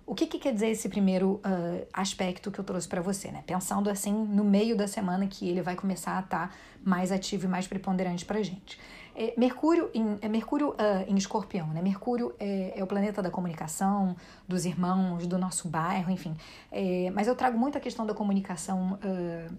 O 0.05 0.15
que, 0.15 0.25
que, 0.27 0.39
quer 0.39 0.53
dizer 0.53 0.69
esse 0.69 0.87
primeiro 0.87 1.41
uh, 1.45 1.85
aspecto 1.91 2.51
que 2.51 2.59
eu 2.59 2.63
trouxe 2.63 2.87
para 2.87 3.01
você, 3.01 3.31
né? 3.31 3.43
Pensando 3.45 3.89
assim 3.89 4.13
no 4.13 4.45
meio 4.45 4.77
da 4.77 4.87
semana 4.87 5.27
que 5.27 5.47
ele 5.47 5.61
vai 5.61 5.75
começar 5.75 6.17
a 6.17 6.21
estar 6.21 6.47
tá 6.47 6.55
mais 6.83 7.11
ativo 7.11 7.45
e 7.45 7.49
mais 7.49 7.67
preponderante 7.67 8.23
para 8.23 8.41
gente. 8.41 8.79
É, 9.15 9.33
Mercúrio 9.37 9.89
em, 9.93 10.17
é 10.21 10.27
Mercúrio 10.27 10.69
uh, 10.69 10.75
em 11.07 11.15
escorpião, 11.15 11.67
né? 11.67 11.81
Mercúrio 11.81 12.33
é, 12.39 12.73
é, 12.79 12.83
o 12.83 12.87
planeta 12.87 13.21
da 13.21 13.29
comunicação, 13.29 14.15
dos 14.47 14.65
irmãos, 14.65 15.27
do 15.27 15.37
nosso 15.37 15.67
bairro, 15.67 16.11
enfim. 16.11 16.35
É, 16.71 17.11
mas 17.11 17.27
eu 17.27 17.35
trago 17.35 17.57
muito 17.57 17.77
a 17.77 17.81
questão 17.81 18.05
da 18.05 18.13
comunicação 18.13 18.99
uh, 19.03 19.55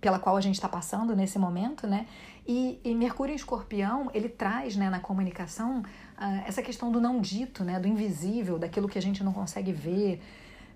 pela 0.00 0.18
qual 0.18 0.36
a 0.36 0.40
gente 0.40 0.54
está 0.54 0.68
passando 0.68 1.14
nesse 1.14 1.38
momento, 1.38 1.86
né? 1.86 2.06
E, 2.46 2.80
e, 2.82 2.94
Mercúrio 2.94 3.32
em 3.32 3.36
escorpião, 3.36 4.10
ele 4.14 4.28
traz 4.28 4.74
né, 4.74 4.88
na 4.88 4.98
comunicação 4.98 5.80
uh, 5.80 6.42
essa 6.46 6.62
questão 6.62 6.90
do 6.90 7.00
não 7.00 7.20
dito, 7.20 7.62
né? 7.62 7.78
Do 7.78 7.86
invisível, 7.86 8.58
daquilo 8.58 8.88
que 8.88 8.98
a 8.98 9.02
gente 9.02 9.22
não 9.22 9.32
consegue 9.32 9.72
ver, 9.72 10.22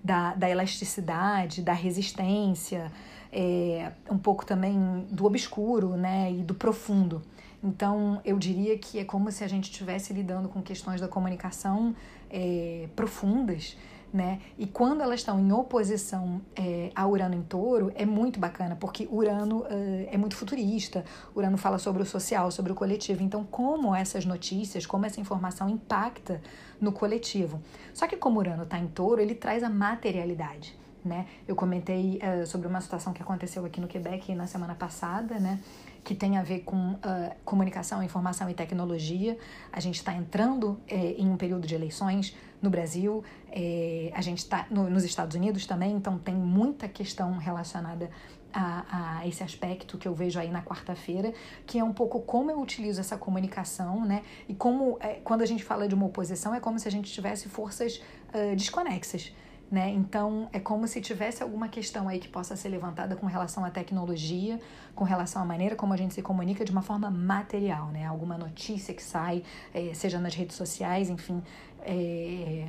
da, 0.02 0.34
da 0.34 0.50
elasticidade, 0.50 1.62
da 1.62 1.72
resistência, 1.72 2.92
é, 3.32 3.90
um 4.10 4.18
pouco 4.18 4.44
também 4.44 5.06
do 5.10 5.24
obscuro, 5.24 5.96
né? 5.96 6.30
E 6.30 6.42
do 6.42 6.54
profundo. 6.54 7.22
Então, 7.64 8.20
eu 8.26 8.38
diria 8.38 8.76
que 8.76 8.98
é 8.98 9.04
como 9.04 9.32
se 9.32 9.42
a 9.42 9.48
gente 9.48 9.70
estivesse 9.70 10.12
lidando 10.12 10.50
com 10.50 10.60
questões 10.60 11.00
da 11.00 11.08
comunicação 11.08 11.96
é, 12.28 12.86
profundas, 12.94 13.74
né? 14.12 14.40
E 14.56 14.66
quando 14.66 15.00
elas 15.00 15.20
estão 15.20 15.40
em 15.40 15.50
oposição 15.50 16.40
é, 16.54 16.92
a 16.94 17.04
Urano 17.04 17.34
em 17.34 17.42
touro, 17.42 17.90
é 17.96 18.04
muito 18.04 18.38
bacana, 18.38 18.76
porque 18.76 19.08
Urano 19.10 19.64
é, 19.68 20.10
é 20.12 20.16
muito 20.18 20.36
futurista, 20.36 21.04
Urano 21.34 21.56
fala 21.56 21.78
sobre 21.78 22.02
o 22.02 22.06
social, 22.06 22.50
sobre 22.50 22.70
o 22.70 22.74
coletivo. 22.74 23.22
Então, 23.22 23.44
como 23.44 23.92
essas 23.92 24.26
notícias, 24.26 24.84
como 24.84 25.06
essa 25.06 25.18
informação 25.18 25.68
impacta 25.68 26.40
no 26.80 26.92
coletivo. 26.92 27.60
Só 27.92 28.06
que 28.06 28.16
como 28.16 28.38
Urano 28.38 28.64
está 28.64 28.78
em 28.78 28.86
touro, 28.86 29.20
ele 29.20 29.34
traz 29.34 29.64
a 29.64 29.70
materialidade. 29.70 30.78
Né? 31.04 31.26
Eu 31.46 31.56
comentei 31.56 32.18
uh, 32.18 32.46
sobre 32.46 32.66
uma 32.66 32.80
situação 32.80 33.12
que 33.12 33.20
aconteceu 33.20 33.64
aqui 33.64 33.80
no 33.80 33.86
Quebec 33.86 34.34
na 34.34 34.46
semana 34.46 34.74
passada, 34.74 35.38
né? 35.38 35.60
Que 36.04 36.14
tem 36.14 36.36
a 36.36 36.42
ver 36.42 36.60
com 36.60 36.92
uh, 36.92 36.98
comunicação, 37.44 38.02
informação 38.02 38.48
e 38.50 38.54
tecnologia. 38.54 39.38
A 39.72 39.80
gente 39.80 39.96
está 39.96 40.12
entrando 40.12 40.78
é, 40.86 41.12
em 41.12 41.28
um 41.28 41.36
período 41.36 41.66
de 41.66 41.74
eleições 41.74 42.36
no 42.60 42.68
Brasil, 42.70 43.24
é, 43.50 44.10
a 44.14 44.20
gente 44.20 44.38
está 44.38 44.66
no, 44.70 44.88
nos 44.88 45.04
Estados 45.04 45.34
Unidos 45.34 45.66
também, 45.66 45.92
então 45.92 46.18
tem 46.18 46.34
muita 46.34 46.88
questão 46.88 47.36
relacionada 47.36 48.10
a, 48.52 49.18
a, 49.18 49.26
esse 49.26 49.42
aspecto 49.42 49.98
que 49.98 50.06
eu 50.06 50.14
vejo 50.14 50.38
aí 50.38 50.50
na 50.50 50.62
quarta-feira, 50.62 51.32
que 51.66 51.78
é 51.78 51.84
um 51.84 51.92
pouco 51.92 52.20
como 52.20 52.50
eu 52.50 52.60
utilizo 52.60 53.00
essa 53.00 53.18
comunicação, 53.18 54.04
né? 54.04 54.22
E 54.48 54.54
como, 54.54 54.96
é, 55.00 55.14
quando 55.24 55.42
a 55.42 55.46
gente 55.46 55.64
fala 55.64 55.88
de 55.88 55.94
uma 55.94 56.06
oposição, 56.06 56.54
é 56.54 56.60
como 56.60 56.78
se 56.78 56.86
a 56.86 56.90
gente 56.90 57.12
tivesse 57.12 57.48
forças 57.48 58.00
uh, 58.32 58.54
desconexas 58.54 59.32
né? 59.70 59.90
Então, 59.90 60.48
é 60.52 60.60
como 60.60 60.86
se 60.86 61.00
tivesse 61.00 61.42
alguma 61.42 61.68
questão 61.68 62.08
aí 62.08 62.18
que 62.18 62.28
possa 62.28 62.54
ser 62.54 62.68
levantada 62.68 63.16
com 63.16 63.26
relação 63.26 63.64
à 63.64 63.70
tecnologia, 63.70 64.60
com 64.94 65.04
relação 65.04 65.42
à 65.42 65.44
maneira 65.44 65.74
como 65.74 65.92
a 65.92 65.96
gente 65.96 66.14
se 66.14 66.22
comunica 66.22 66.64
de 66.64 66.70
uma 66.70 66.82
forma 66.82 67.10
material, 67.10 67.88
né? 67.88 68.06
Alguma 68.06 68.38
notícia 68.38 68.94
que 68.94 69.02
sai, 69.02 69.42
é, 69.72 69.92
seja 69.94 70.18
nas 70.18 70.34
redes 70.34 70.56
sociais, 70.56 71.10
enfim, 71.10 71.42
é, 71.80 72.68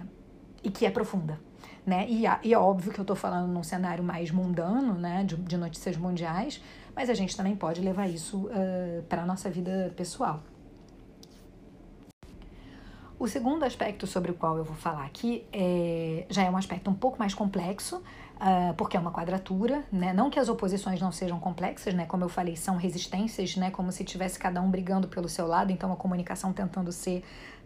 e 0.63 0.71
que 0.71 0.85
é 0.85 0.91
profunda. 0.91 1.39
Né? 1.85 2.07
E, 2.09 2.23
e 2.43 2.53
é 2.53 2.57
óbvio 2.57 2.91
que 2.91 2.99
eu 2.99 3.03
estou 3.03 3.15
falando 3.15 3.47
num 3.51 3.61
cenário 3.61 4.03
mais 4.03 4.31
mundano, 4.31 4.95
né, 4.95 5.23
de, 5.23 5.35
de, 5.35 5.55
notícias 5.55 5.95
mundiais, 5.95 6.59
mas 6.95 7.11
a 7.11 7.13
gente 7.13 7.37
também 7.37 7.55
pode 7.55 7.79
levar 7.79 8.07
isso 8.07 8.47
uh, 8.47 9.03
para 9.07 9.21
a 9.21 9.25
nossa 9.25 9.51
vida 9.51 9.93
pessoal. 9.95 10.41
O 13.25 13.27
segundo 13.27 13.63
aspecto 13.63 14.05
sobre 14.05 14.29
o 14.29 14.35
qual 14.35 14.55
eu 14.55 14.63
vou 14.63 14.75
falar 14.75 15.03
aqui 15.03 15.43
é, 15.51 16.27
já 16.29 16.43
é 16.43 16.49
um 16.51 16.55
aspecto 16.55 16.91
um 16.91 16.93
pouco 16.93 17.17
mais 17.17 17.33
complexo, 17.33 18.03
Uh, 18.35 18.73
porque 18.73 18.97
é 18.97 18.99
uma 18.99 19.13
quadratura, 19.13 19.85
né? 19.89 20.11
Não 20.11 20.29
que 20.29 20.37
as 20.37 20.49
oposições 20.49 20.99
não 20.99 21.09
sejam 21.09 21.39
complexas, 21.39 21.93
né? 21.93 22.05
Como 22.05 22.21
eu 22.21 22.27
falei, 22.27 22.57
são 22.57 22.75
resistências, 22.75 23.55
né? 23.55 23.71
Como 23.71 23.93
se 23.93 24.03
tivesse 24.03 24.37
cada 24.37 24.61
um 24.61 24.69
brigando 24.69 25.07
pelo 25.07 25.29
seu 25.29 25.47
lado, 25.47 25.71
então 25.71 25.89
a 25.93 25.95
comunicação 25.95 26.51
tentando 26.51 26.91
ser 26.91 27.23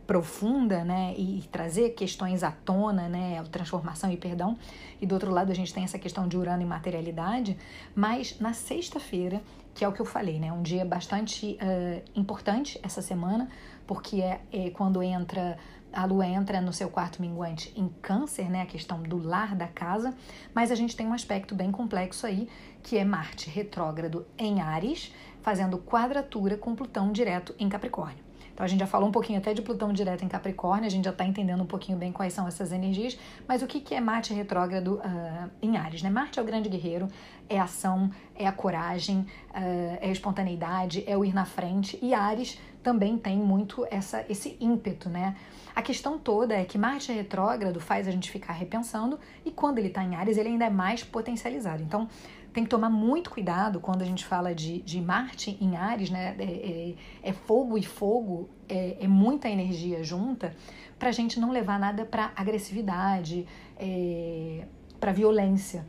profunda, 0.10 0.84
né, 0.84 1.14
e, 1.16 1.48
trazer 1.52 1.92
questões 1.92 2.42
à 2.42 2.50
tona, 2.50 3.08
né, 3.08 3.44
transformação 3.52 4.12
e 4.12 4.18
perdão. 4.18 4.58
E 5.00 5.06
do 5.06 5.14
outro 5.14 5.30
lado 5.30 5.52
a 5.52 5.54
gente 5.54 5.72
tem 5.72 5.84
essa 5.84 6.00
questão 6.00 6.28
de 6.28 6.36
Urano 6.36 6.64
e 6.64 6.66
materialidade, 6.66 7.56
mas 7.94 8.40
na 8.40 8.52
sexta-feira, 8.52 9.40
que 9.76 9.86
é 9.86 9.88
o 9.88 9.92
que 9.92 10.00
eu 10.00 10.06
falei, 10.08 10.40
né, 10.40 10.52
um 10.52 10.64
dia 10.64 10.84
bastante 10.84 11.60
uh, 11.62 12.02
importante 12.16 12.80
essa 12.82 13.04
semana, 13.04 13.48
porque 13.90 14.22
é, 14.22 14.40
é 14.54 14.70
quando 14.70 15.02
entra 15.02 15.58
a 15.92 16.06
lua 16.06 16.28
entra 16.28 16.62
no 16.62 16.72
seu 16.72 16.88
quarto 16.90 17.20
minguante 17.20 17.74
em 17.76 17.90
câncer, 18.04 18.48
né, 18.48 18.62
a 18.62 18.66
questão 18.68 19.02
do 19.02 19.18
lar 19.18 19.56
da 19.56 19.68
casa, 19.68 20.14
mas 20.54 20.72
a 20.72 20.76
gente 20.76 20.96
tem 20.96 21.08
um 21.08 21.14
aspecto 21.14 21.56
bem 21.56 21.72
complexo 21.72 22.28
aí, 22.28 22.48
que 22.84 23.00
é 23.00 23.04
Marte 23.04 23.50
retrógrado 23.50 24.28
em 24.38 24.62
Ares, 24.62 25.12
fazendo 25.42 25.80
quadratura 25.80 26.56
com 26.56 26.76
Plutão 26.76 27.12
direto 27.12 27.56
em 27.58 27.68
Capricórnio. 27.68 28.29
Então 28.60 28.66
a 28.66 28.68
gente 28.68 28.82
já 28.82 28.88
falou 28.88 29.08
um 29.08 29.12
pouquinho 29.14 29.40
até 29.40 29.54
de 29.54 29.62
Plutão 29.62 29.94
direto 29.94 30.26
em 30.26 30.28
Capricórnio, 30.28 30.86
a 30.86 30.90
gente 30.90 31.06
já 31.06 31.12
está 31.12 31.24
entendendo 31.24 31.64
um 31.64 31.66
pouquinho 31.66 31.98
bem 31.98 32.12
quais 32.12 32.34
são 32.34 32.46
essas 32.46 32.74
energias, 32.74 33.18
mas 33.48 33.62
o 33.62 33.68
que, 33.68 33.80
que 33.80 33.96
é 33.96 34.02
Marte 34.02 34.34
retrógrado 34.34 34.96
uh, 34.96 35.50
em 35.62 35.78
Ares? 35.78 36.04
Né? 36.04 36.10
Marte 36.10 36.40
é 36.40 36.42
o 36.42 36.46
grande 36.46 36.68
guerreiro, 36.68 37.08
é 37.48 37.58
a 37.58 37.64
ação, 37.64 38.12
é 38.36 38.46
a 38.46 38.52
coragem, 38.52 39.20
uh, 39.20 39.98
é 40.02 40.10
a 40.10 40.12
espontaneidade, 40.12 41.06
é 41.08 41.18
o 41.18 41.24
ir 41.24 41.34
na 41.34 41.46
frente, 41.46 41.98
e 42.02 42.14
Ares 42.14 42.60
também 42.84 43.18
tem 43.18 43.38
muito 43.38 43.88
essa, 43.90 44.26
esse 44.28 44.58
ímpeto, 44.60 45.08
né? 45.08 45.38
A 45.74 45.82
questão 45.82 46.20
toda 46.20 46.54
é 46.54 46.66
que 46.66 46.78
Marte 46.78 47.14
retrógrado 47.14 47.80
faz 47.80 48.10
a 48.10 48.12
gente 48.12 48.30
ficar 48.30 48.52
repensando, 48.52 49.18
e 49.46 49.52
quando 49.52 49.78
ele 49.78 49.88
está 49.88 50.04
em 50.04 50.16
Ares, 50.16 50.38
ele 50.38 50.50
ainda 50.50 50.66
é 50.66 50.70
mais 50.70 51.02
potencializado. 51.02 51.82
Então, 51.82 52.10
tem 52.54 52.64
que 52.64 52.70
tomar 52.70 52.90
muito 52.90 53.30
cuidado 53.30 53.80
quando 53.80 54.02
a 54.02 54.06
gente 54.06 54.26
fala 54.26 54.54
de, 54.54 54.82
de 54.82 55.00
Marte 55.02 55.58
em 55.62 55.76
Ares, 55.76 56.10
né? 56.10 56.36
É, 56.40 56.44
é, 56.44 56.96
é 57.30 57.34
fogo 57.34 57.78
e 57.78 57.84
fogo, 57.84 58.50
é, 58.68 58.98
é 59.02 59.08
muita 59.08 59.50
energia 59.50 60.04
junta, 60.04 60.56
para 60.98 61.10
a 61.10 61.12
gente 61.12 61.40
não 61.40 61.52
levar 61.52 61.80
nada 61.80 62.06
para 62.06 62.32
agressividade, 62.36 63.48
é, 63.78 64.66
para 65.00 65.12
violência. 65.12 65.86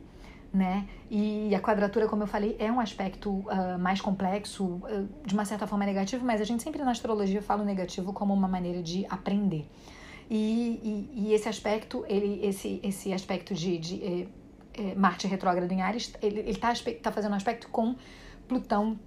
Né? 0.53 0.85
E 1.09 1.55
a 1.55 1.61
quadratura, 1.61 2.09
como 2.09 2.23
eu 2.23 2.27
falei, 2.27 2.57
é 2.59 2.69
um 2.69 2.81
aspecto 2.81 3.29
uh, 3.29 3.79
mais 3.79 4.01
complexo, 4.01 4.65
uh, 4.65 5.07
de 5.25 5.33
uma 5.33 5.45
certa 5.45 5.65
forma 5.65 5.85
negativo, 5.85 6.25
mas 6.25 6.41
a 6.41 6.43
gente 6.43 6.61
sempre 6.61 6.83
na 6.83 6.91
astrologia 6.91 7.41
fala 7.41 7.61
o 7.61 7.65
negativo 7.65 8.11
como 8.11 8.33
uma 8.33 8.49
maneira 8.49 8.83
de 8.83 9.05
aprender. 9.09 9.65
E, 10.29 11.07
e, 11.15 11.27
e 11.27 11.33
esse 11.33 11.47
aspecto, 11.49 12.05
ele, 12.07 12.39
esse, 12.45 12.81
esse 12.83 13.13
aspecto 13.13 13.53
de, 13.53 13.77
de 13.77 14.03
eh, 14.03 14.27
é, 14.73 14.95
Marte 14.95 15.27
retrógrado 15.27 15.71
em 15.71 15.81
Ares, 15.81 16.13
ele 16.21 16.41
está 16.49 16.73
tá 17.01 17.11
fazendo 17.11 17.33
um 17.33 17.35
aspecto 17.35 17.67
com 17.69 17.95
Plutão 18.47 18.99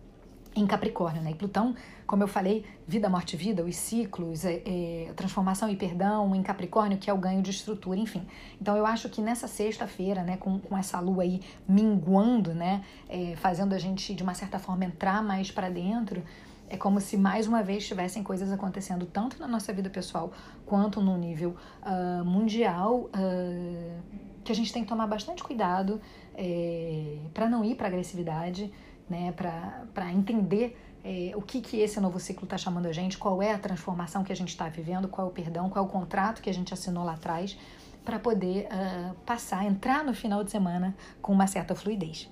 em 0.57 0.67
Capricórnio, 0.67 1.21
né? 1.23 1.33
E 1.33 1.35
Plutão, 1.35 1.75
como 2.07 2.23
eu 2.23 2.29
falei, 2.29 2.65
vida, 2.87 3.09
morte, 3.09 3.37
vida, 3.37 3.65
os 3.65 3.75
ciclos, 3.77 4.45
é, 4.45 4.63
é, 4.65 5.13
transformação 5.17 5.69
e 5.69 5.77
perdão 5.77 6.35
em 6.35 6.43
Capricórnio, 6.43 6.97
que 6.99 7.11
é 7.11 7.13
o 7.13 7.19
ganho 7.19 7.43
de 7.43 7.51
estrutura, 7.51 7.99
enfim. 7.99 8.27
Então 8.61 8.77
eu 8.77 8.87
acho 8.87 9.09
que 9.09 9.21
nessa 9.21 9.49
sexta-feira, 9.49 10.23
né, 10.23 10.37
com, 10.37 10.59
com 10.61 10.77
essa 10.77 11.01
lua 11.01 11.25
aí 11.25 11.41
minguando, 11.67 12.55
né, 12.55 12.85
é, 13.09 13.35
fazendo 13.37 13.75
a 13.75 13.79
gente 13.79 14.15
de 14.15 14.23
uma 14.23 14.35
certa 14.35 14.59
forma 14.59 14.85
entrar 14.85 15.23
mais 15.23 15.51
para 15.51 15.69
dentro, 15.69 16.23
é 16.69 16.77
como 16.77 17.01
se 17.01 17.17
mais 17.17 17.47
uma 17.47 17.63
vez 17.63 17.87
tivessem 17.87 18.23
coisas 18.23 18.51
acontecendo 18.51 19.07
tanto 19.07 19.39
na 19.39 19.47
nossa 19.47 19.73
vida 19.73 19.91
pessoal 19.91 20.33
quanto 20.65 21.01
no 21.01 21.17
nível 21.17 21.55
uh, 21.83 22.25
mundial. 22.25 23.11
Uh, 23.15 24.24
que 24.45 24.53
a 24.53 24.55
gente 24.55 24.73
tem 24.73 24.83
que 24.83 24.89
tomar 24.89 25.07
bastante 25.07 25.43
cuidado 25.43 26.01
é, 26.37 27.17
para 27.33 27.49
não 27.49 27.65
ir 27.65 27.75
para 27.75 27.89
agressividade, 27.89 28.73
né, 29.09 29.33
para 29.33 30.13
entender 30.13 30.79
é, 31.05 31.33
o 31.35 31.43
que, 31.43 31.61
que 31.61 31.81
esse 31.81 32.01
novo 32.01 32.19
ciclo 32.19 32.45
está 32.45 32.57
chamando 32.57 32.87
a 32.87 32.93
gente, 32.93 33.19
qual 33.19 33.43
é 33.43 33.53
a 33.53 33.59
transformação 33.59 34.25
que 34.25 34.33
a 34.33 34.37
gente 34.37 34.49
está 34.49 34.69
vivendo, 34.69 35.09
qual 35.09 35.27
é 35.27 35.31
o 35.31 35.33
perdão, 35.33 35.69
qual 35.69 35.85
é 35.85 35.89
o 35.89 35.91
contrato 35.91 36.41
que 36.41 36.49
a 36.49 36.55
gente 36.55 36.73
assinou 36.73 37.05
lá 37.05 37.15
atrás, 37.15 37.59
para 38.05 38.19
poder 38.19 38.67
uh, 38.67 39.15
passar, 39.27 39.65
entrar 39.65 40.05
no 40.05 40.15
final 40.15 40.45
de 40.45 40.51
semana 40.51 40.95
com 41.23 41.33
uma 41.33 41.47
certa 41.47 41.75
fluidez. 41.75 42.31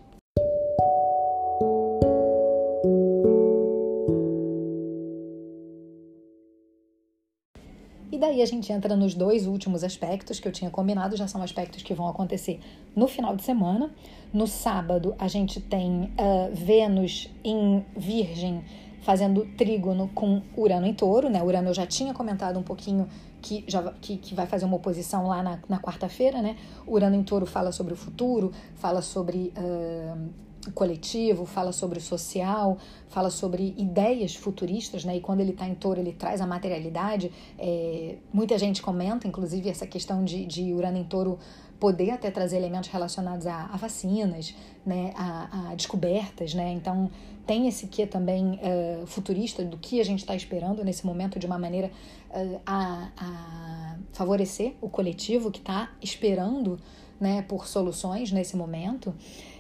Daí 8.33 8.43
a 8.43 8.47
gente 8.47 8.73
entra 8.73 8.97
nos 8.97 9.15
dois 9.15 9.47
últimos 9.47 9.85
aspectos 9.85 10.41
que 10.41 10.49
eu 10.49 10.53
tinha 10.53 10.71
combinado, 10.71 11.17
já 11.17 11.29
são 11.29 11.43
aspectos 11.43 11.83
que 11.83 11.93
vão 11.93 12.09
acontecer 12.09 12.59
no 12.97 13.07
final 13.07 13.37
de 13.37 13.43
semana. 13.43 13.91
No 14.33 14.47
sábado, 14.47 15.15
a 15.19 15.29
gente 15.29 15.61
tem 15.61 16.05
uh, 16.05 16.55
Vênus 16.55 17.29
em 17.45 17.85
Virgem 17.95 18.65
fazendo 19.03 19.45
trígono 19.57 20.09
com 20.15 20.41
Urano 20.57 20.87
em 20.87 20.95
Touro, 20.95 21.29
né? 21.29 21.43
Urano 21.43 21.69
eu 21.69 21.75
já 21.75 21.87
tinha 21.87 22.15
comentado 22.15 22.59
um 22.59 22.63
pouquinho 22.63 23.07
que, 23.43 23.65
já, 23.67 23.83
que, 24.01 24.17
que 24.17 24.35
vai 24.35 24.47
fazer 24.47 24.65
uma 24.65 24.77
oposição 24.77 25.27
lá 25.27 25.43
na, 25.43 25.59
na 25.69 25.79
quarta-feira, 25.79 26.41
né? 26.41 26.57
Urano 26.87 27.17
em 27.17 27.23
Touro 27.23 27.45
fala 27.45 27.73
sobre 27.73 27.93
o 27.93 27.97
futuro, 27.97 28.53
fala 28.77 29.03
sobre 29.03 29.53
uh, 29.57 30.31
coletivo, 30.71 31.45
fala 31.45 31.73
sobre 31.73 31.99
o 31.99 32.01
social, 32.01 32.79
fala 33.09 33.31
sobre 33.31 33.75
ideias 33.77 34.37
futuristas, 34.37 35.05
né? 35.05 35.17
E 35.17 35.21
quando 35.21 35.41
ele 35.41 35.51
está 35.51 35.67
em 35.67 35.75
touro, 35.75 36.01
ele 36.01 36.13
traz 36.13 36.41
a 36.41 36.47
materialidade. 36.47 37.33
É, 37.59 38.17
muita 38.33 38.57
gente 38.59 38.81
comenta, 38.81 39.27
inclusive, 39.27 39.69
essa 39.69 39.87
questão 39.87 40.25
de, 40.25 40.47
de 40.47 40.73
Urano 40.73 40.99
em 40.99 41.05
touro 41.05 41.39
poder 41.81 42.11
até 42.11 42.31
trazer 42.31 42.59
elementos 42.59 42.89
relacionados 42.91 43.45
a, 43.45 43.65
a 43.73 43.77
vacinas, 43.77 44.55
né? 44.87 45.13
A, 45.17 45.71
a, 45.71 45.75
descobertas, 45.75 46.55
né? 46.55 46.73
Então, 46.73 47.11
tem 47.45 47.67
esse 47.67 47.89
que 47.89 48.07
também 48.07 48.61
uh, 48.63 49.07
futurista 49.07 49.65
do 49.65 49.77
que 49.77 50.01
a 50.01 50.05
gente 50.05 50.21
está 50.21 50.37
esperando 50.37 50.85
nesse 50.85 51.05
momento 51.05 51.41
de 51.41 51.47
uma 51.47 51.59
maneira 51.59 51.91
uh, 52.31 52.61
a, 52.65 53.09
a 53.17 53.97
favorecer 54.13 54.75
o 54.81 54.89
coletivo 54.89 55.51
que 55.51 55.59
está 55.59 55.91
esperando 56.01 56.79
né, 57.23 57.43
por 57.43 57.67
soluções 57.69 58.33
nesse 58.33 58.57
momento. 58.57 59.15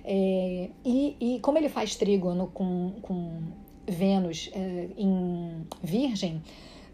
É, 0.04 0.71
e, 0.85 1.16
e 1.21 1.40
como 1.40 1.59
ele 1.59 1.68
faz 1.68 1.94
trígono 1.97 2.49
com, 2.49 2.94
com 3.02 3.40
Vênus 3.87 4.50
é, 4.52 4.88
em 4.97 5.66
Virgem, 5.82 6.42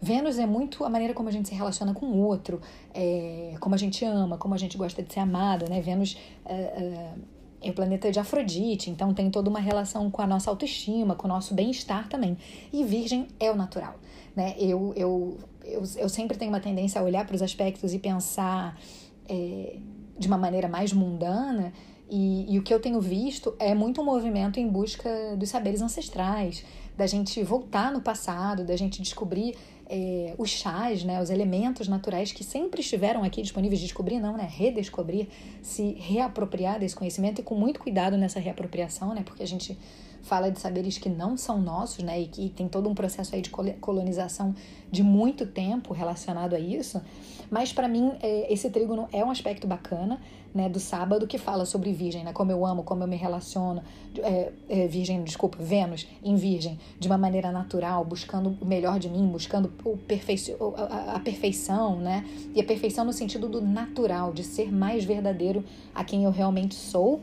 Vênus 0.01 0.39
é 0.39 0.45
muito 0.45 0.85
a 0.85 0.89
maneira 0.89 1.13
como 1.13 1.27
a 1.27 1.31
gente 1.31 1.49
se 1.49 1.55
relaciona 1.55 1.93
com 1.93 2.05
o 2.05 2.17
outro, 2.25 2.61
é, 2.93 3.55
como 3.59 3.75
a 3.75 3.77
gente 3.77 4.05
ama, 4.05 4.37
como 4.37 4.53
a 4.53 4.57
gente 4.57 4.77
gosta 4.77 5.03
de 5.03 5.13
ser 5.13 5.19
amada, 5.19 5.67
né? 5.67 5.81
Vênus 5.81 6.17
é, 6.45 6.53
é, 6.53 7.13
é, 7.61 7.69
o 7.69 7.73
planeta 7.73 8.09
de 8.09 8.17
Afrodite, 8.17 8.89
então 8.89 9.13
tem 9.13 9.29
toda 9.29 9.49
uma 9.49 9.59
relação 9.59 10.09
com 10.09 10.21
a 10.21 10.27
nossa 10.27 10.49
autoestima, 10.49 11.15
com 11.15 11.27
o 11.27 11.29
nosso 11.29 11.53
bem-estar 11.53 12.07
também. 12.07 12.37
E 12.71 12.83
Virgem 12.85 13.27
é 13.39 13.51
o 13.51 13.55
natural, 13.55 13.95
né? 14.33 14.55
Eu, 14.57 14.93
eu, 14.95 15.37
eu, 15.65 15.83
eu 15.97 16.07
sempre 16.07 16.37
tenho 16.37 16.49
uma 16.49 16.61
tendência 16.61 17.01
a 17.01 17.03
olhar 17.03 17.25
para 17.25 17.35
os 17.35 17.41
aspectos 17.41 17.93
e 17.93 17.99
pensar 17.99 18.79
é, 19.27 19.75
de 20.17 20.27
uma 20.27 20.37
maneira 20.37 20.69
mais 20.69 20.93
mundana 20.93 21.73
e, 22.09 22.53
e, 22.53 22.59
o 22.59 22.63
que 22.63 22.73
eu 22.73 22.79
tenho 22.79 22.99
visto 22.99 23.55
é 23.59 23.73
muito 23.75 24.01
um 24.01 24.03
movimento 24.03 24.59
em 24.59 24.67
busca 24.67 25.35
dos 25.37 25.49
saberes 25.49 25.81
ancestrais, 25.81 26.65
da 26.97 27.07
gente 27.07 27.41
voltar 27.43 27.91
no 27.91 28.01
passado, 28.01 28.63
da 28.63 28.75
gente 28.75 29.01
descobrir 29.01 29.55
é, 29.89 30.35
os 30.37 30.49
chás, 30.49 31.03
né, 31.03 31.21
os 31.21 31.31
elementos 31.31 31.87
naturais 31.87 32.31
que 32.31 32.43
sempre 32.43 32.81
estiveram 32.81 33.23
aqui 33.23 33.41
disponíveis, 33.41 33.81
descobrir 33.81 34.19
não, 34.19 34.37
né, 34.37 34.47
redescobrir, 34.49 35.27
se 35.63 35.93
reapropriar 35.93 36.79
desse 36.79 36.95
conhecimento 36.95 37.41
e 37.41 37.43
com 37.43 37.55
muito 37.55 37.79
cuidado 37.79 38.15
nessa 38.15 38.39
reapropriação, 38.39 39.15
né, 39.15 39.23
porque 39.23 39.41
a 39.41 39.47
gente 39.47 39.77
fala 40.21 40.51
de 40.51 40.59
saberes 40.59 40.97
que 40.97 41.09
não 41.09 41.35
são 41.35 41.59
nossos, 41.59 42.03
né, 42.03 42.21
e 42.21 42.27
que 42.27 42.49
tem 42.49 42.67
todo 42.67 42.87
um 42.87 42.93
processo 42.93 43.33
aí 43.33 43.41
de 43.41 43.49
colonização 43.49 44.53
de 44.91 45.01
muito 45.01 45.47
tempo 45.47 45.93
relacionado 45.93 46.53
a 46.53 46.59
isso. 46.59 47.01
Mas 47.49 47.73
para 47.73 47.87
mim 47.87 48.11
é, 48.21 48.51
esse 48.53 48.69
trígono 48.69 49.07
é 49.11 49.23
um 49.25 49.31
aspecto 49.31 49.65
bacana, 49.65 50.21
né, 50.53 50.67
do 50.69 50.79
sábado 50.79 51.27
que 51.27 51.37
fala 51.37 51.65
sobre 51.65 51.91
virgem, 51.91 52.23
né, 52.23 52.33
como 52.33 52.51
eu 52.51 52.65
amo, 52.65 52.83
como 52.83 53.03
eu 53.03 53.07
me 53.07 53.15
relaciono, 53.15 53.81
é, 54.17 54.51
é, 54.67 54.87
virgem, 54.87 55.23
desculpa, 55.23 55.57
Vênus 55.59 56.07
em 56.23 56.35
virgem, 56.35 56.79
de 56.99 57.07
uma 57.07 57.17
maneira 57.17 57.51
natural, 57.51 58.03
buscando 58.03 58.57
o 58.59 58.65
melhor 58.65 58.99
de 58.99 59.09
mim, 59.09 59.27
buscando 59.27 59.71
o 59.83 59.97
perfeicio, 59.97 60.57
a, 60.75 61.15
a 61.15 61.19
perfeição, 61.19 61.97
né, 61.97 62.25
e 62.55 62.61
a 62.61 62.63
perfeição 62.63 63.05
no 63.05 63.13
sentido 63.13 63.47
do 63.47 63.61
natural, 63.61 64.33
de 64.33 64.43
ser 64.43 64.71
mais 64.71 65.03
verdadeiro 65.03 65.63
a 65.93 66.03
quem 66.03 66.23
eu 66.23 66.31
realmente 66.31 66.75
sou 66.75 67.21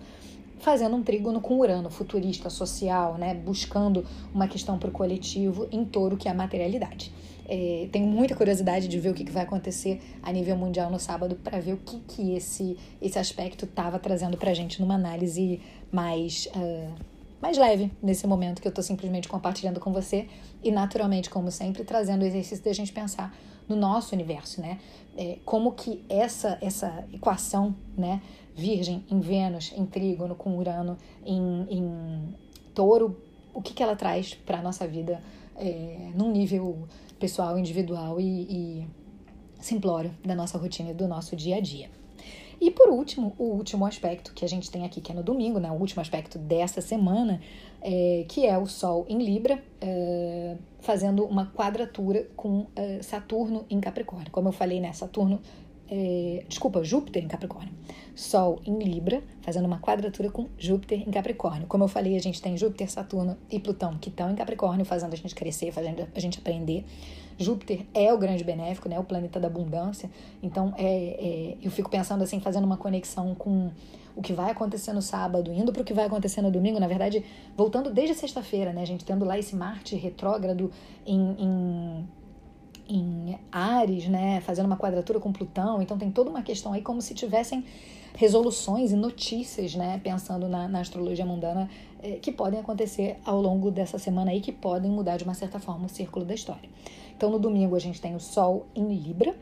fazendo 0.58 0.96
um 0.96 1.02
trígono 1.02 1.40
com 1.40 1.58
Urano, 1.58 1.90
futurista, 1.90 2.48
social, 2.48 3.16
né, 3.18 3.34
buscando 3.34 4.04
uma 4.34 4.48
questão 4.48 4.78
para 4.78 4.88
o 4.88 4.92
coletivo 4.92 5.68
em 5.70 5.84
touro, 5.84 6.16
que 6.16 6.28
é 6.28 6.30
a 6.30 6.34
materialidade. 6.34 7.12
É, 7.48 7.88
tenho 7.92 8.06
muita 8.06 8.34
curiosidade 8.34 8.88
de 8.88 8.98
ver 8.98 9.10
o 9.10 9.14
que, 9.14 9.24
que 9.24 9.30
vai 9.30 9.44
acontecer 9.44 10.00
a 10.22 10.32
nível 10.32 10.56
mundial 10.56 10.90
no 10.90 10.98
sábado 10.98 11.36
para 11.36 11.60
ver 11.60 11.74
o 11.74 11.76
que, 11.76 12.00
que 12.00 12.34
esse, 12.34 12.76
esse 13.00 13.18
aspecto 13.18 13.64
estava 13.64 13.98
trazendo 13.98 14.36
para 14.36 14.52
gente 14.52 14.80
numa 14.80 14.94
análise 14.94 15.60
mais, 15.92 16.48
uh, 16.56 16.92
mais 17.40 17.56
leve 17.56 17.92
nesse 18.02 18.26
momento 18.26 18.60
que 18.60 18.66
eu 18.66 18.70
estou 18.70 18.82
simplesmente 18.82 19.28
compartilhando 19.28 19.78
com 19.78 19.92
você 19.92 20.26
e 20.62 20.72
naturalmente, 20.72 21.30
como 21.30 21.50
sempre, 21.50 21.84
trazendo 21.84 22.22
o 22.22 22.24
exercício 22.24 22.64
da 22.64 22.72
gente 22.72 22.92
pensar 22.92 23.36
no 23.68 23.76
nosso 23.76 24.14
universo, 24.14 24.60
né? 24.60 24.78
É, 25.16 25.38
como 25.44 25.72
que 25.72 26.04
essa, 26.08 26.58
essa 26.60 27.04
equação, 27.12 27.74
né? 27.96 28.20
Virgem 28.54 29.04
em 29.10 29.20
Vênus, 29.20 29.72
em 29.76 29.84
Trígono, 29.84 30.34
com 30.34 30.56
Urano 30.56 30.96
em, 31.24 31.66
em 31.68 32.34
Touro, 32.74 33.16
o 33.52 33.60
que, 33.60 33.74
que 33.74 33.82
ela 33.82 33.94
traz 33.94 34.34
para 34.34 34.62
nossa 34.62 34.86
vida 34.86 35.22
é, 35.58 36.10
num 36.14 36.30
nível 36.30 36.86
pessoal, 37.18 37.58
individual 37.58 38.20
e, 38.20 38.24
e 38.24 38.86
simplório 39.60 40.14
da 40.24 40.34
nossa 40.34 40.58
rotina 40.58 40.90
e 40.90 40.94
do 40.94 41.08
nosso 41.08 41.34
dia 41.34 41.56
a 41.56 41.60
dia. 41.60 41.90
E 42.60 42.70
por 42.70 42.88
último, 42.88 43.34
o 43.38 43.44
último 43.44 43.84
aspecto 43.84 44.32
que 44.32 44.44
a 44.44 44.48
gente 44.48 44.70
tem 44.70 44.84
aqui, 44.84 45.00
que 45.00 45.12
é 45.12 45.14
no 45.14 45.22
domingo, 45.22 45.58
né, 45.58 45.70
o 45.70 45.74
último 45.74 46.00
aspecto 46.00 46.38
dessa 46.38 46.80
semana, 46.80 47.40
é, 47.82 48.24
que 48.28 48.46
é 48.46 48.56
o 48.56 48.66
Sol 48.66 49.04
em 49.08 49.18
Libra, 49.18 49.62
é, 49.80 50.56
fazendo 50.80 51.24
uma 51.24 51.52
quadratura 51.52 52.26
com 52.34 52.66
é, 52.74 53.02
Saturno 53.02 53.66
em 53.68 53.78
Capricórnio. 53.78 54.30
Como 54.30 54.48
eu 54.48 54.52
falei, 54.52 54.80
né, 54.80 54.92
Saturno, 54.92 55.40
é, 55.90 56.44
desculpa, 56.48 56.82
Júpiter 56.82 57.24
em 57.24 57.28
Capricórnio. 57.28 57.72
Sol 58.14 58.60
em 58.64 58.78
Libra, 58.78 59.22
fazendo 59.42 59.66
uma 59.66 59.78
quadratura 59.78 60.30
com 60.30 60.48
Júpiter 60.58 61.06
em 61.06 61.10
Capricórnio. 61.10 61.66
Como 61.66 61.84
eu 61.84 61.88
falei, 61.88 62.16
a 62.16 62.20
gente 62.20 62.40
tem 62.40 62.56
Júpiter, 62.56 62.90
Saturno 62.90 63.36
e 63.50 63.60
Plutão 63.60 63.96
que 63.98 64.08
estão 64.08 64.30
em 64.30 64.34
Capricórnio, 64.34 64.84
fazendo 64.84 65.12
a 65.12 65.16
gente 65.16 65.34
crescer, 65.34 65.70
fazendo 65.70 66.06
a 66.14 66.20
gente 66.20 66.38
aprender. 66.38 66.84
Júpiter 67.38 67.84
é 67.92 68.12
o 68.12 68.18
grande 68.18 68.42
benéfico, 68.42 68.88
né? 68.88 68.98
O 68.98 69.04
planeta 69.04 69.38
da 69.38 69.48
abundância. 69.48 70.10
Então, 70.42 70.72
é, 70.78 70.84
é, 70.84 71.56
eu 71.62 71.70
fico 71.70 71.90
pensando 71.90 72.24
assim, 72.24 72.40
fazendo 72.40 72.64
uma 72.64 72.78
conexão 72.78 73.34
com 73.34 73.70
o 74.16 74.22
que 74.22 74.32
vai 74.32 74.50
acontecer 74.50 74.94
no 74.94 75.02
sábado, 75.02 75.52
indo 75.52 75.70
para 75.70 75.82
o 75.82 75.84
que 75.84 75.92
vai 75.92 76.06
acontecer 76.06 76.40
no 76.40 76.50
domingo, 76.50 76.80
na 76.80 76.88
verdade, 76.88 77.22
voltando 77.54 77.92
desde 77.92 78.14
sexta-feira, 78.14 78.72
né? 78.72 78.80
A 78.80 78.86
gente 78.86 79.04
tendo 79.04 79.26
lá 79.26 79.38
esse 79.38 79.54
Marte 79.54 79.94
retrógrado 79.94 80.70
em, 81.06 81.20
em, 81.38 82.08
em 82.88 83.38
Ares, 83.50 84.08
né? 84.08 84.40
Fazendo 84.40 84.66
uma 84.66 84.76
quadratura 84.76 85.20
com 85.20 85.32
Plutão. 85.32 85.82
Então, 85.82 85.98
tem 85.98 86.10
toda 86.10 86.30
uma 86.30 86.42
questão 86.42 86.72
aí 86.72 86.82
como 86.82 87.00
se 87.00 87.14
tivessem 87.14 87.64
resoluções 88.16 88.92
e 88.92 88.96
notícias, 88.96 89.74
né? 89.74 90.00
Pensando 90.02 90.48
na, 90.48 90.66
na 90.68 90.80
astrologia 90.80 91.24
mundana, 91.24 91.68
é, 92.02 92.12
que 92.12 92.32
podem 92.32 92.60
acontecer 92.60 93.18
ao 93.24 93.40
longo 93.40 93.70
dessa 93.70 93.98
semana 93.98 94.30
aí, 94.30 94.40
que 94.40 94.52
podem 94.52 94.90
mudar 94.90 95.16
de 95.16 95.24
uma 95.24 95.34
certa 95.34 95.58
forma 95.58 95.86
o 95.86 95.88
círculo 95.88 96.24
da 96.24 96.34
história. 96.34 96.68
Então, 97.16 97.30
no 97.30 97.38
domingo, 97.38 97.74
a 97.74 97.78
gente 97.78 98.00
tem 98.00 98.14
o 98.14 98.20
Sol 98.20 98.66
em 98.74 98.86
Libra, 98.94 99.34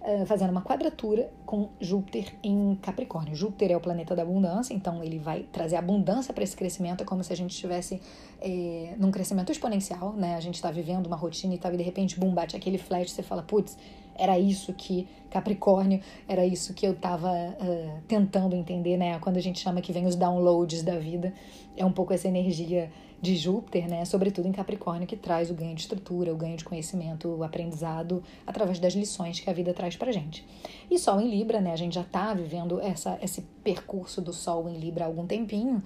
uh, 0.00 0.26
fazendo 0.26 0.50
uma 0.50 0.62
quadratura 0.62 1.30
com 1.44 1.68
Júpiter 1.80 2.34
em 2.42 2.76
Capricórnio. 2.82 3.34
Júpiter 3.34 3.72
é 3.72 3.76
o 3.76 3.80
planeta 3.80 4.14
da 4.14 4.22
abundância, 4.22 4.74
então 4.74 5.02
ele 5.02 5.18
vai 5.18 5.44
trazer 5.52 5.76
abundância 5.76 6.32
para 6.32 6.44
esse 6.44 6.56
crescimento. 6.56 7.02
É 7.02 7.04
como 7.04 7.22
se 7.22 7.32
a 7.32 7.36
gente 7.36 7.50
estivesse 7.50 8.00
é, 8.40 8.94
num 8.98 9.10
crescimento 9.10 9.50
exponencial, 9.50 10.12
né? 10.12 10.34
A 10.34 10.40
gente 10.40 10.54
está 10.56 10.70
vivendo 10.70 11.06
uma 11.06 11.16
rotina 11.16 11.54
e 11.54 11.58
tal, 11.58 11.72
e 11.72 11.76
de 11.76 11.82
repente, 11.82 12.18
bum, 12.18 12.32
bate 12.32 12.56
aquele 12.56 12.78
flash, 12.78 13.10
você 13.10 13.22
fala, 13.22 13.42
putz, 13.42 13.76
era 14.14 14.38
isso 14.38 14.72
que 14.72 15.06
Capricórnio, 15.30 16.00
era 16.26 16.44
isso 16.44 16.74
que 16.74 16.86
eu 16.86 16.92
estava 16.92 17.30
uh, 17.30 18.02
tentando 18.08 18.56
entender, 18.56 18.96
né? 18.96 19.18
Quando 19.20 19.36
a 19.36 19.40
gente 19.40 19.60
chama 19.60 19.80
que 19.80 19.92
vem 19.92 20.06
os 20.06 20.16
downloads 20.16 20.82
da 20.82 20.98
vida, 20.98 21.32
é 21.76 21.84
um 21.84 21.92
pouco 21.92 22.12
essa 22.12 22.26
energia 22.26 22.90
de 23.20 23.36
Júpiter, 23.36 23.88
né, 23.88 24.04
sobretudo 24.04 24.46
em 24.46 24.52
Capricórnio, 24.52 25.06
que 25.06 25.16
traz 25.16 25.50
o 25.50 25.54
ganho 25.54 25.74
de 25.74 25.80
estrutura, 25.80 26.32
o 26.32 26.36
ganho 26.36 26.56
de 26.56 26.64
conhecimento, 26.64 27.28
o 27.28 27.42
aprendizado 27.42 28.22
através 28.46 28.78
das 28.78 28.92
lições 28.92 29.40
que 29.40 29.50
a 29.50 29.52
vida 29.52 29.74
traz 29.74 29.96
pra 29.96 30.12
gente. 30.12 30.46
E 30.90 30.98
Sol 30.98 31.20
em 31.20 31.28
Libra, 31.28 31.60
né, 31.60 31.72
a 31.72 31.76
gente 31.76 31.94
já 31.94 32.02
está 32.02 32.32
vivendo 32.32 32.80
essa, 32.80 33.18
esse 33.20 33.42
percurso 33.64 34.20
do 34.20 34.32
Sol 34.32 34.68
em 34.68 34.78
Libra 34.78 35.04
há 35.04 35.06
algum 35.08 35.26
tempinho, 35.26 35.82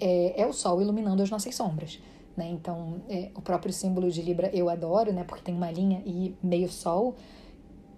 é, 0.00 0.40
é 0.40 0.46
o 0.46 0.52
Sol 0.52 0.80
iluminando 0.80 1.22
as 1.22 1.30
nossas 1.30 1.54
sombras. 1.54 1.98
Né? 2.36 2.48
Então, 2.50 3.02
é, 3.08 3.30
o 3.34 3.42
próprio 3.42 3.72
símbolo 3.72 4.10
de 4.10 4.22
Libra 4.22 4.48
eu 4.54 4.70
adoro, 4.70 5.12
né, 5.12 5.24
porque 5.24 5.44
tem 5.44 5.54
uma 5.54 5.70
linha 5.70 6.02
e 6.06 6.34
meio 6.42 6.68
Sol, 6.70 7.14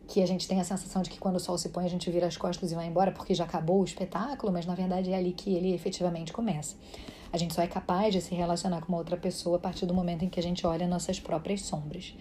que 0.08 0.20
a 0.20 0.26
gente 0.26 0.46
tem 0.48 0.60
a 0.60 0.64
sensação 0.64 1.00
de 1.00 1.08
que 1.08 1.18
quando 1.18 1.36
o 1.36 1.40
sol 1.40 1.56
se 1.56 1.70
põe 1.70 1.86
a 1.86 1.88
gente 1.88 2.10
vira 2.10 2.26
as 2.26 2.36
costas 2.36 2.70
e 2.70 2.74
vai 2.74 2.86
embora 2.86 3.12
porque 3.12 3.34
já 3.34 3.44
acabou 3.44 3.80
o 3.80 3.84
espetáculo, 3.84 4.52
mas 4.52 4.66
na 4.66 4.74
verdade 4.74 5.10
é 5.10 5.16
ali 5.16 5.32
que 5.32 5.54
ele 5.54 5.72
efetivamente 5.72 6.32
começa. 6.32 6.76
A 7.32 7.38
gente 7.38 7.54
só 7.54 7.62
é 7.62 7.66
capaz 7.66 8.12
de 8.12 8.20
se 8.20 8.34
relacionar 8.34 8.82
com 8.82 8.88
uma 8.88 8.98
outra 8.98 9.16
pessoa 9.16 9.56
a 9.56 9.58
partir 9.58 9.86
do 9.86 9.94
momento 9.94 10.24
em 10.24 10.28
que 10.28 10.38
a 10.38 10.42
gente 10.42 10.66
olha 10.66 10.86
nossas 10.86 11.18
próprias 11.18 11.62
sombras. 11.62 12.14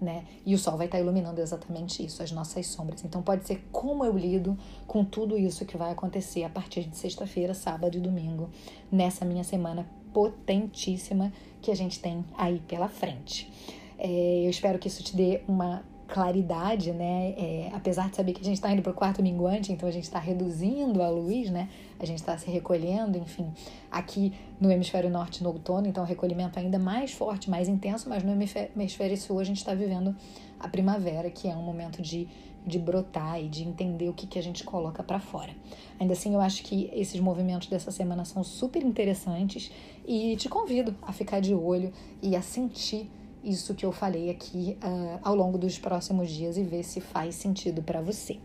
Né? 0.00 0.24
E 0.44 0.54
o 0.54 0.58
sol 0.58 0.76
vai 0.76 0.86
estar 0.86 0.98
iluminando 0.98 1.40
exatamente 1.40 2.04
isso, 2.04 2.22
as 2.22 2.32
nossas 2.32 2.66
sombras. 2.66 3.04
Então 3.04 3.22
pode 3.22 3.46
ser 3.46 3.64
como 3.70 4.04
eu 4.04 4.16
lido 4.16 4.58
com 4.86 5.04
tudo 5.04 5.38
isso 5.38 5.64
que 5.64 5.76
vai 5.76 5.92
acontecer 5.92 6.44
a 6.44 6.48
partir 6.48 6.84
de 6.84 6.96
sexta-feira, 6.96 7.54
sábado 7.54 7.96
e 7.96 8.00
domingo, 8.00 8.50
nessa 8.90 9.24
minha 9.24 9.44
semana 9.44 9.86
potentíssima 10.12 11.32
que 11.60 11.70
a 11.70 11.76
gente 11.76 12.00
tem 12.00 12.24
aí 12.36 12.60
pela 12.66 12.88
frente. 12.88 13.50
É, 13.98 14.44
eu 14.44 14.50
espero 14.50 14.78
que 14.78 14.88
isso 14.88 15.02
te 15.02 15.14
dê 15.14 15.42
uma 15.46 15.84
claridade, 16.06 16.92
né? 16.92 17.34
É, 17.36 17.70
apesar 17.72 18.10
de 18.10 18.16
saber 18.16 18.32
que 18.32 18.40
a 18.40 18.44
gente 18.44 18.56
está 18.56 18.70
indo 18.70 18.82
para 18.82 18.92
o 18.92 18.94
quarto 18.94 19.22
minguante, 19.22 19.72
então 19.72 19.88
a 19.88 19.92
gente 19.92 20.04
está 20.04 20.18
reduzindo 20.18 21.02
a 21.02 21.08
luz, 21.08 21.50
né? 21.50 21.68
A 21.98 22.04
gente 22.04 22.18
está 22.18 22.36
se 22.36 22.50
recolhendo, 22.50 23.16
enfim, 23.16 23.52
aqui 23.90 24.32
no 24.60 24.70
hemisfério 24.70 25.08
norte 25.08 25.42
no 25.42 25.50
outono, 25.50 25.86
então 25.86 26.04
o 26.04 26.06
recolhimento 26.06 26.58
ainda 26.58 26.78
mais 26.78 27.12
forte, 27.12 27.48
mais 27.48 27.68
intenso, 27.68 28.08
mas 28.08 28.22
no 28.22 28.32
hemisfério 28.32 29.16
sul 29.16 29.38
a 29.38 29.44
gente 29.44 29.58
está 29.58 29.74
vivendo 29.74 30.14
a 30.60 30.68
primavera, 30.68 31.30
que 31.30 31.48
é 31.48 31.56
um 31.56 31.62
momento 31.62 32.02
de, 32.02 32.28
de 32.66 32.78
brotar 32.78 33.42
e 33.42 33.48
de 33.48 33.62
entender 33.62 34.08
o 34.08 34.12
que, 34.12 34.26
que 34.26 34.38
a 34.38 34.42
gente 34.42 34.62
coloca 34.62 35.02
para 35.02 35.18
fora. 35.18 35.52
Ainda 35.98 36.12
assim, 36.12 36.34
eu 36.34 36.40
acho 36.40 36.62
que 36.62 36.90
esses 36.92 37.18
movimentos 37.20 37.68
dessa 37.68 37.90
semana 37.90 38.24
são 38.24 38.44
super 38.44 38.82
interessantes 38.82 39.70
e 40.06 40.36
te 40.36 40.48
convido 40.48 40.94
a 41.02 41.12
ficar 41.12 41.40
de 41.40 41.54
olho 41.54 41.92
e 42.22 42.36
a 42.36 42.42
sentir 42.42 43.10
isso 43.44 43.74
que 43.74 43.84
eu 43.84 43.92
falei 43.92 44.30
aqui 44.30 44.78
uh, 44.82 45.20
ao 45.22 45.34
longo 45.34 45.58
dos 45.58 45.78
próximos 45.78 46.30
dias 46.30 46.56
e 46.56 46.62
ver 46.62 46.82
se 46.82 47.00
faz 47.00 47.34
sentido 47.34 47.82
para 47.82 48.00
você. 48.00 48.40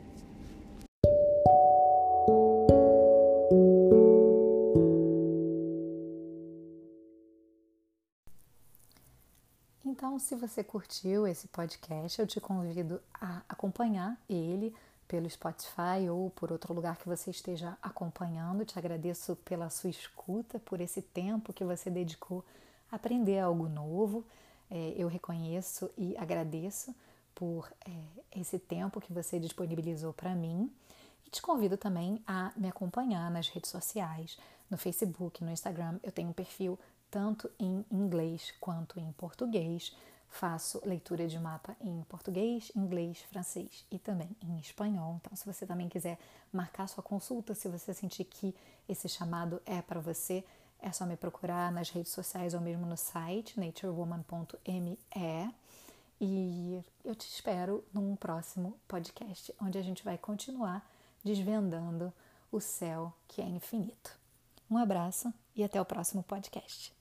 Então, 9.85 10.19
se 10.19 10.35
você 10.35 10.63
curtiu 10.63 11.25
esse 11.25 11.47
podcast, 11.47 12.19
eu 12.19 12.27
te 12.27 12.39
convido 12.39 13.01
a 13.13 13.41
acompanhar 13.49 14.17
ele 14.29 14.73
pelo 15.07 15.29
Spotify 15.29 16.07
ou 16.09 16.29
por 16.29 16.51
outro 16.51 16.73
lugar 16.73 16.97
que 16.97 17.07
você 17.07 17.31
esteja 17.31 17.77
acompanhando. 17.81 18.63
Te 18.63 18.77
agradeço 18.77 19.35
pela 19.38 19.69
sua 19.69 19.89
escuta, 19.89 20.59
por 20.59 20.79
esse 20.79 21.01
tempo 21.01 21.51
que 21.51 21.63
você 21.63 21.89
dedicou 21.89 22.45
a 22.91 22.95
aprender 22.97 23.39
algo 23.39 23.67
novo 23.67 24.23
é, 24.69 24.93
eu 24.97 25.08
reconheço 25.08 25.89
e 25.97 26.15
agradeço 26.17 26.93
por 27.34 27.71
é, 27.88 28.39
esse 28.39 28.60
tempo 28.60 29.01
que 29.01 29.13
você 29.13 29.39
disponibilizou 29.39 30.13
para 30.13 30.36
mim 30.36 30.71
e 31.25 31.29
te 31.29 31.41
convido 31.41 31.77
também 31.77 32.21
a 32.27 32.51
me 32.55 32.67
acompanhar 32.67 33.32
nas 33.32 33.47
redes 33.47 33.71
sociais, 33.71 34.38
no 34.69 34.77
Facebook, 34.77 35.43
no 35.43 35.51
Instagram. 35.51 35.99
Eu 36.03 36.12
tenho 36.12 36.29
um 36.29 36.34
perfil 36.34 36.77
tanto 37.10 37.49
em 37.60 37.86
inglês 37.91 38.53
quanto 38.60 38.99
em 38.99 39.12
português. 39.13 39.95
Faço 40.27 40.79
leitura 40.86 41.27
de 41.27 41.39
mapa 41.39 41.75
em 41.82 42.03
português, 42.03 42.71
inglês, 42.75 43.19
francês 43.32 43.84
e 43.89 43.97
também 43.97 44.29
em 44.43 44.60
espanhol. 44.60 45.19
Então, 45.19 45.36
se 45.36 45.43
você 45.43 45.65
também 45.65 45.89
quiser 45.89 46.19
marcar 46.53 46.88
sua 46.88 47.03
consulta, 47.03 47.55
se 47.55 47.67
você 47.67 47.95
sentir 47.95 48.25
que 48.25 48.55
esse 48.88 49.10
chamado 49.10 49.60
é 49.65 49.82
para 49.82 49.99
você, 49.99 50.43
é 50.81 50.91
só 50.91 51.05
me 51.05 51.15
procurar 51.15 51.71
nas 51.71 51.89
redes 51.89 52.11
sociais 52.11 52.53
ou 52.53 52.61
mesmo 52.61 52.85
no 52.85 52.97
site 52.97 53.59
naturewoman.me. 53.59 54.99
E 56.21 56.83
eu 57.05 57.15
te 57.15 57.27
espero 57.27 57.83
num 57.93 58.15
próximo 58.15 58.77
podcast, 58.87 59.53
onde 59.61 59.77
a 59.77 59.81
gente 59.81 60.03
vai 60.03 60.17
continuar 60.17 60.85
desvendando 61.23 62.13
o 62.51 62.59
céu 62.59 63.13
que 63.27 63.41
é 63.41 63.45
infinito. 63.45 64.17
Um 64.69 64.77
abraço 64.77 65.33
e 65.55 65.63
até 65.63 65.79
o 65.79 65.85
próximo 65.85 66.23
podcast. 66.23 66.98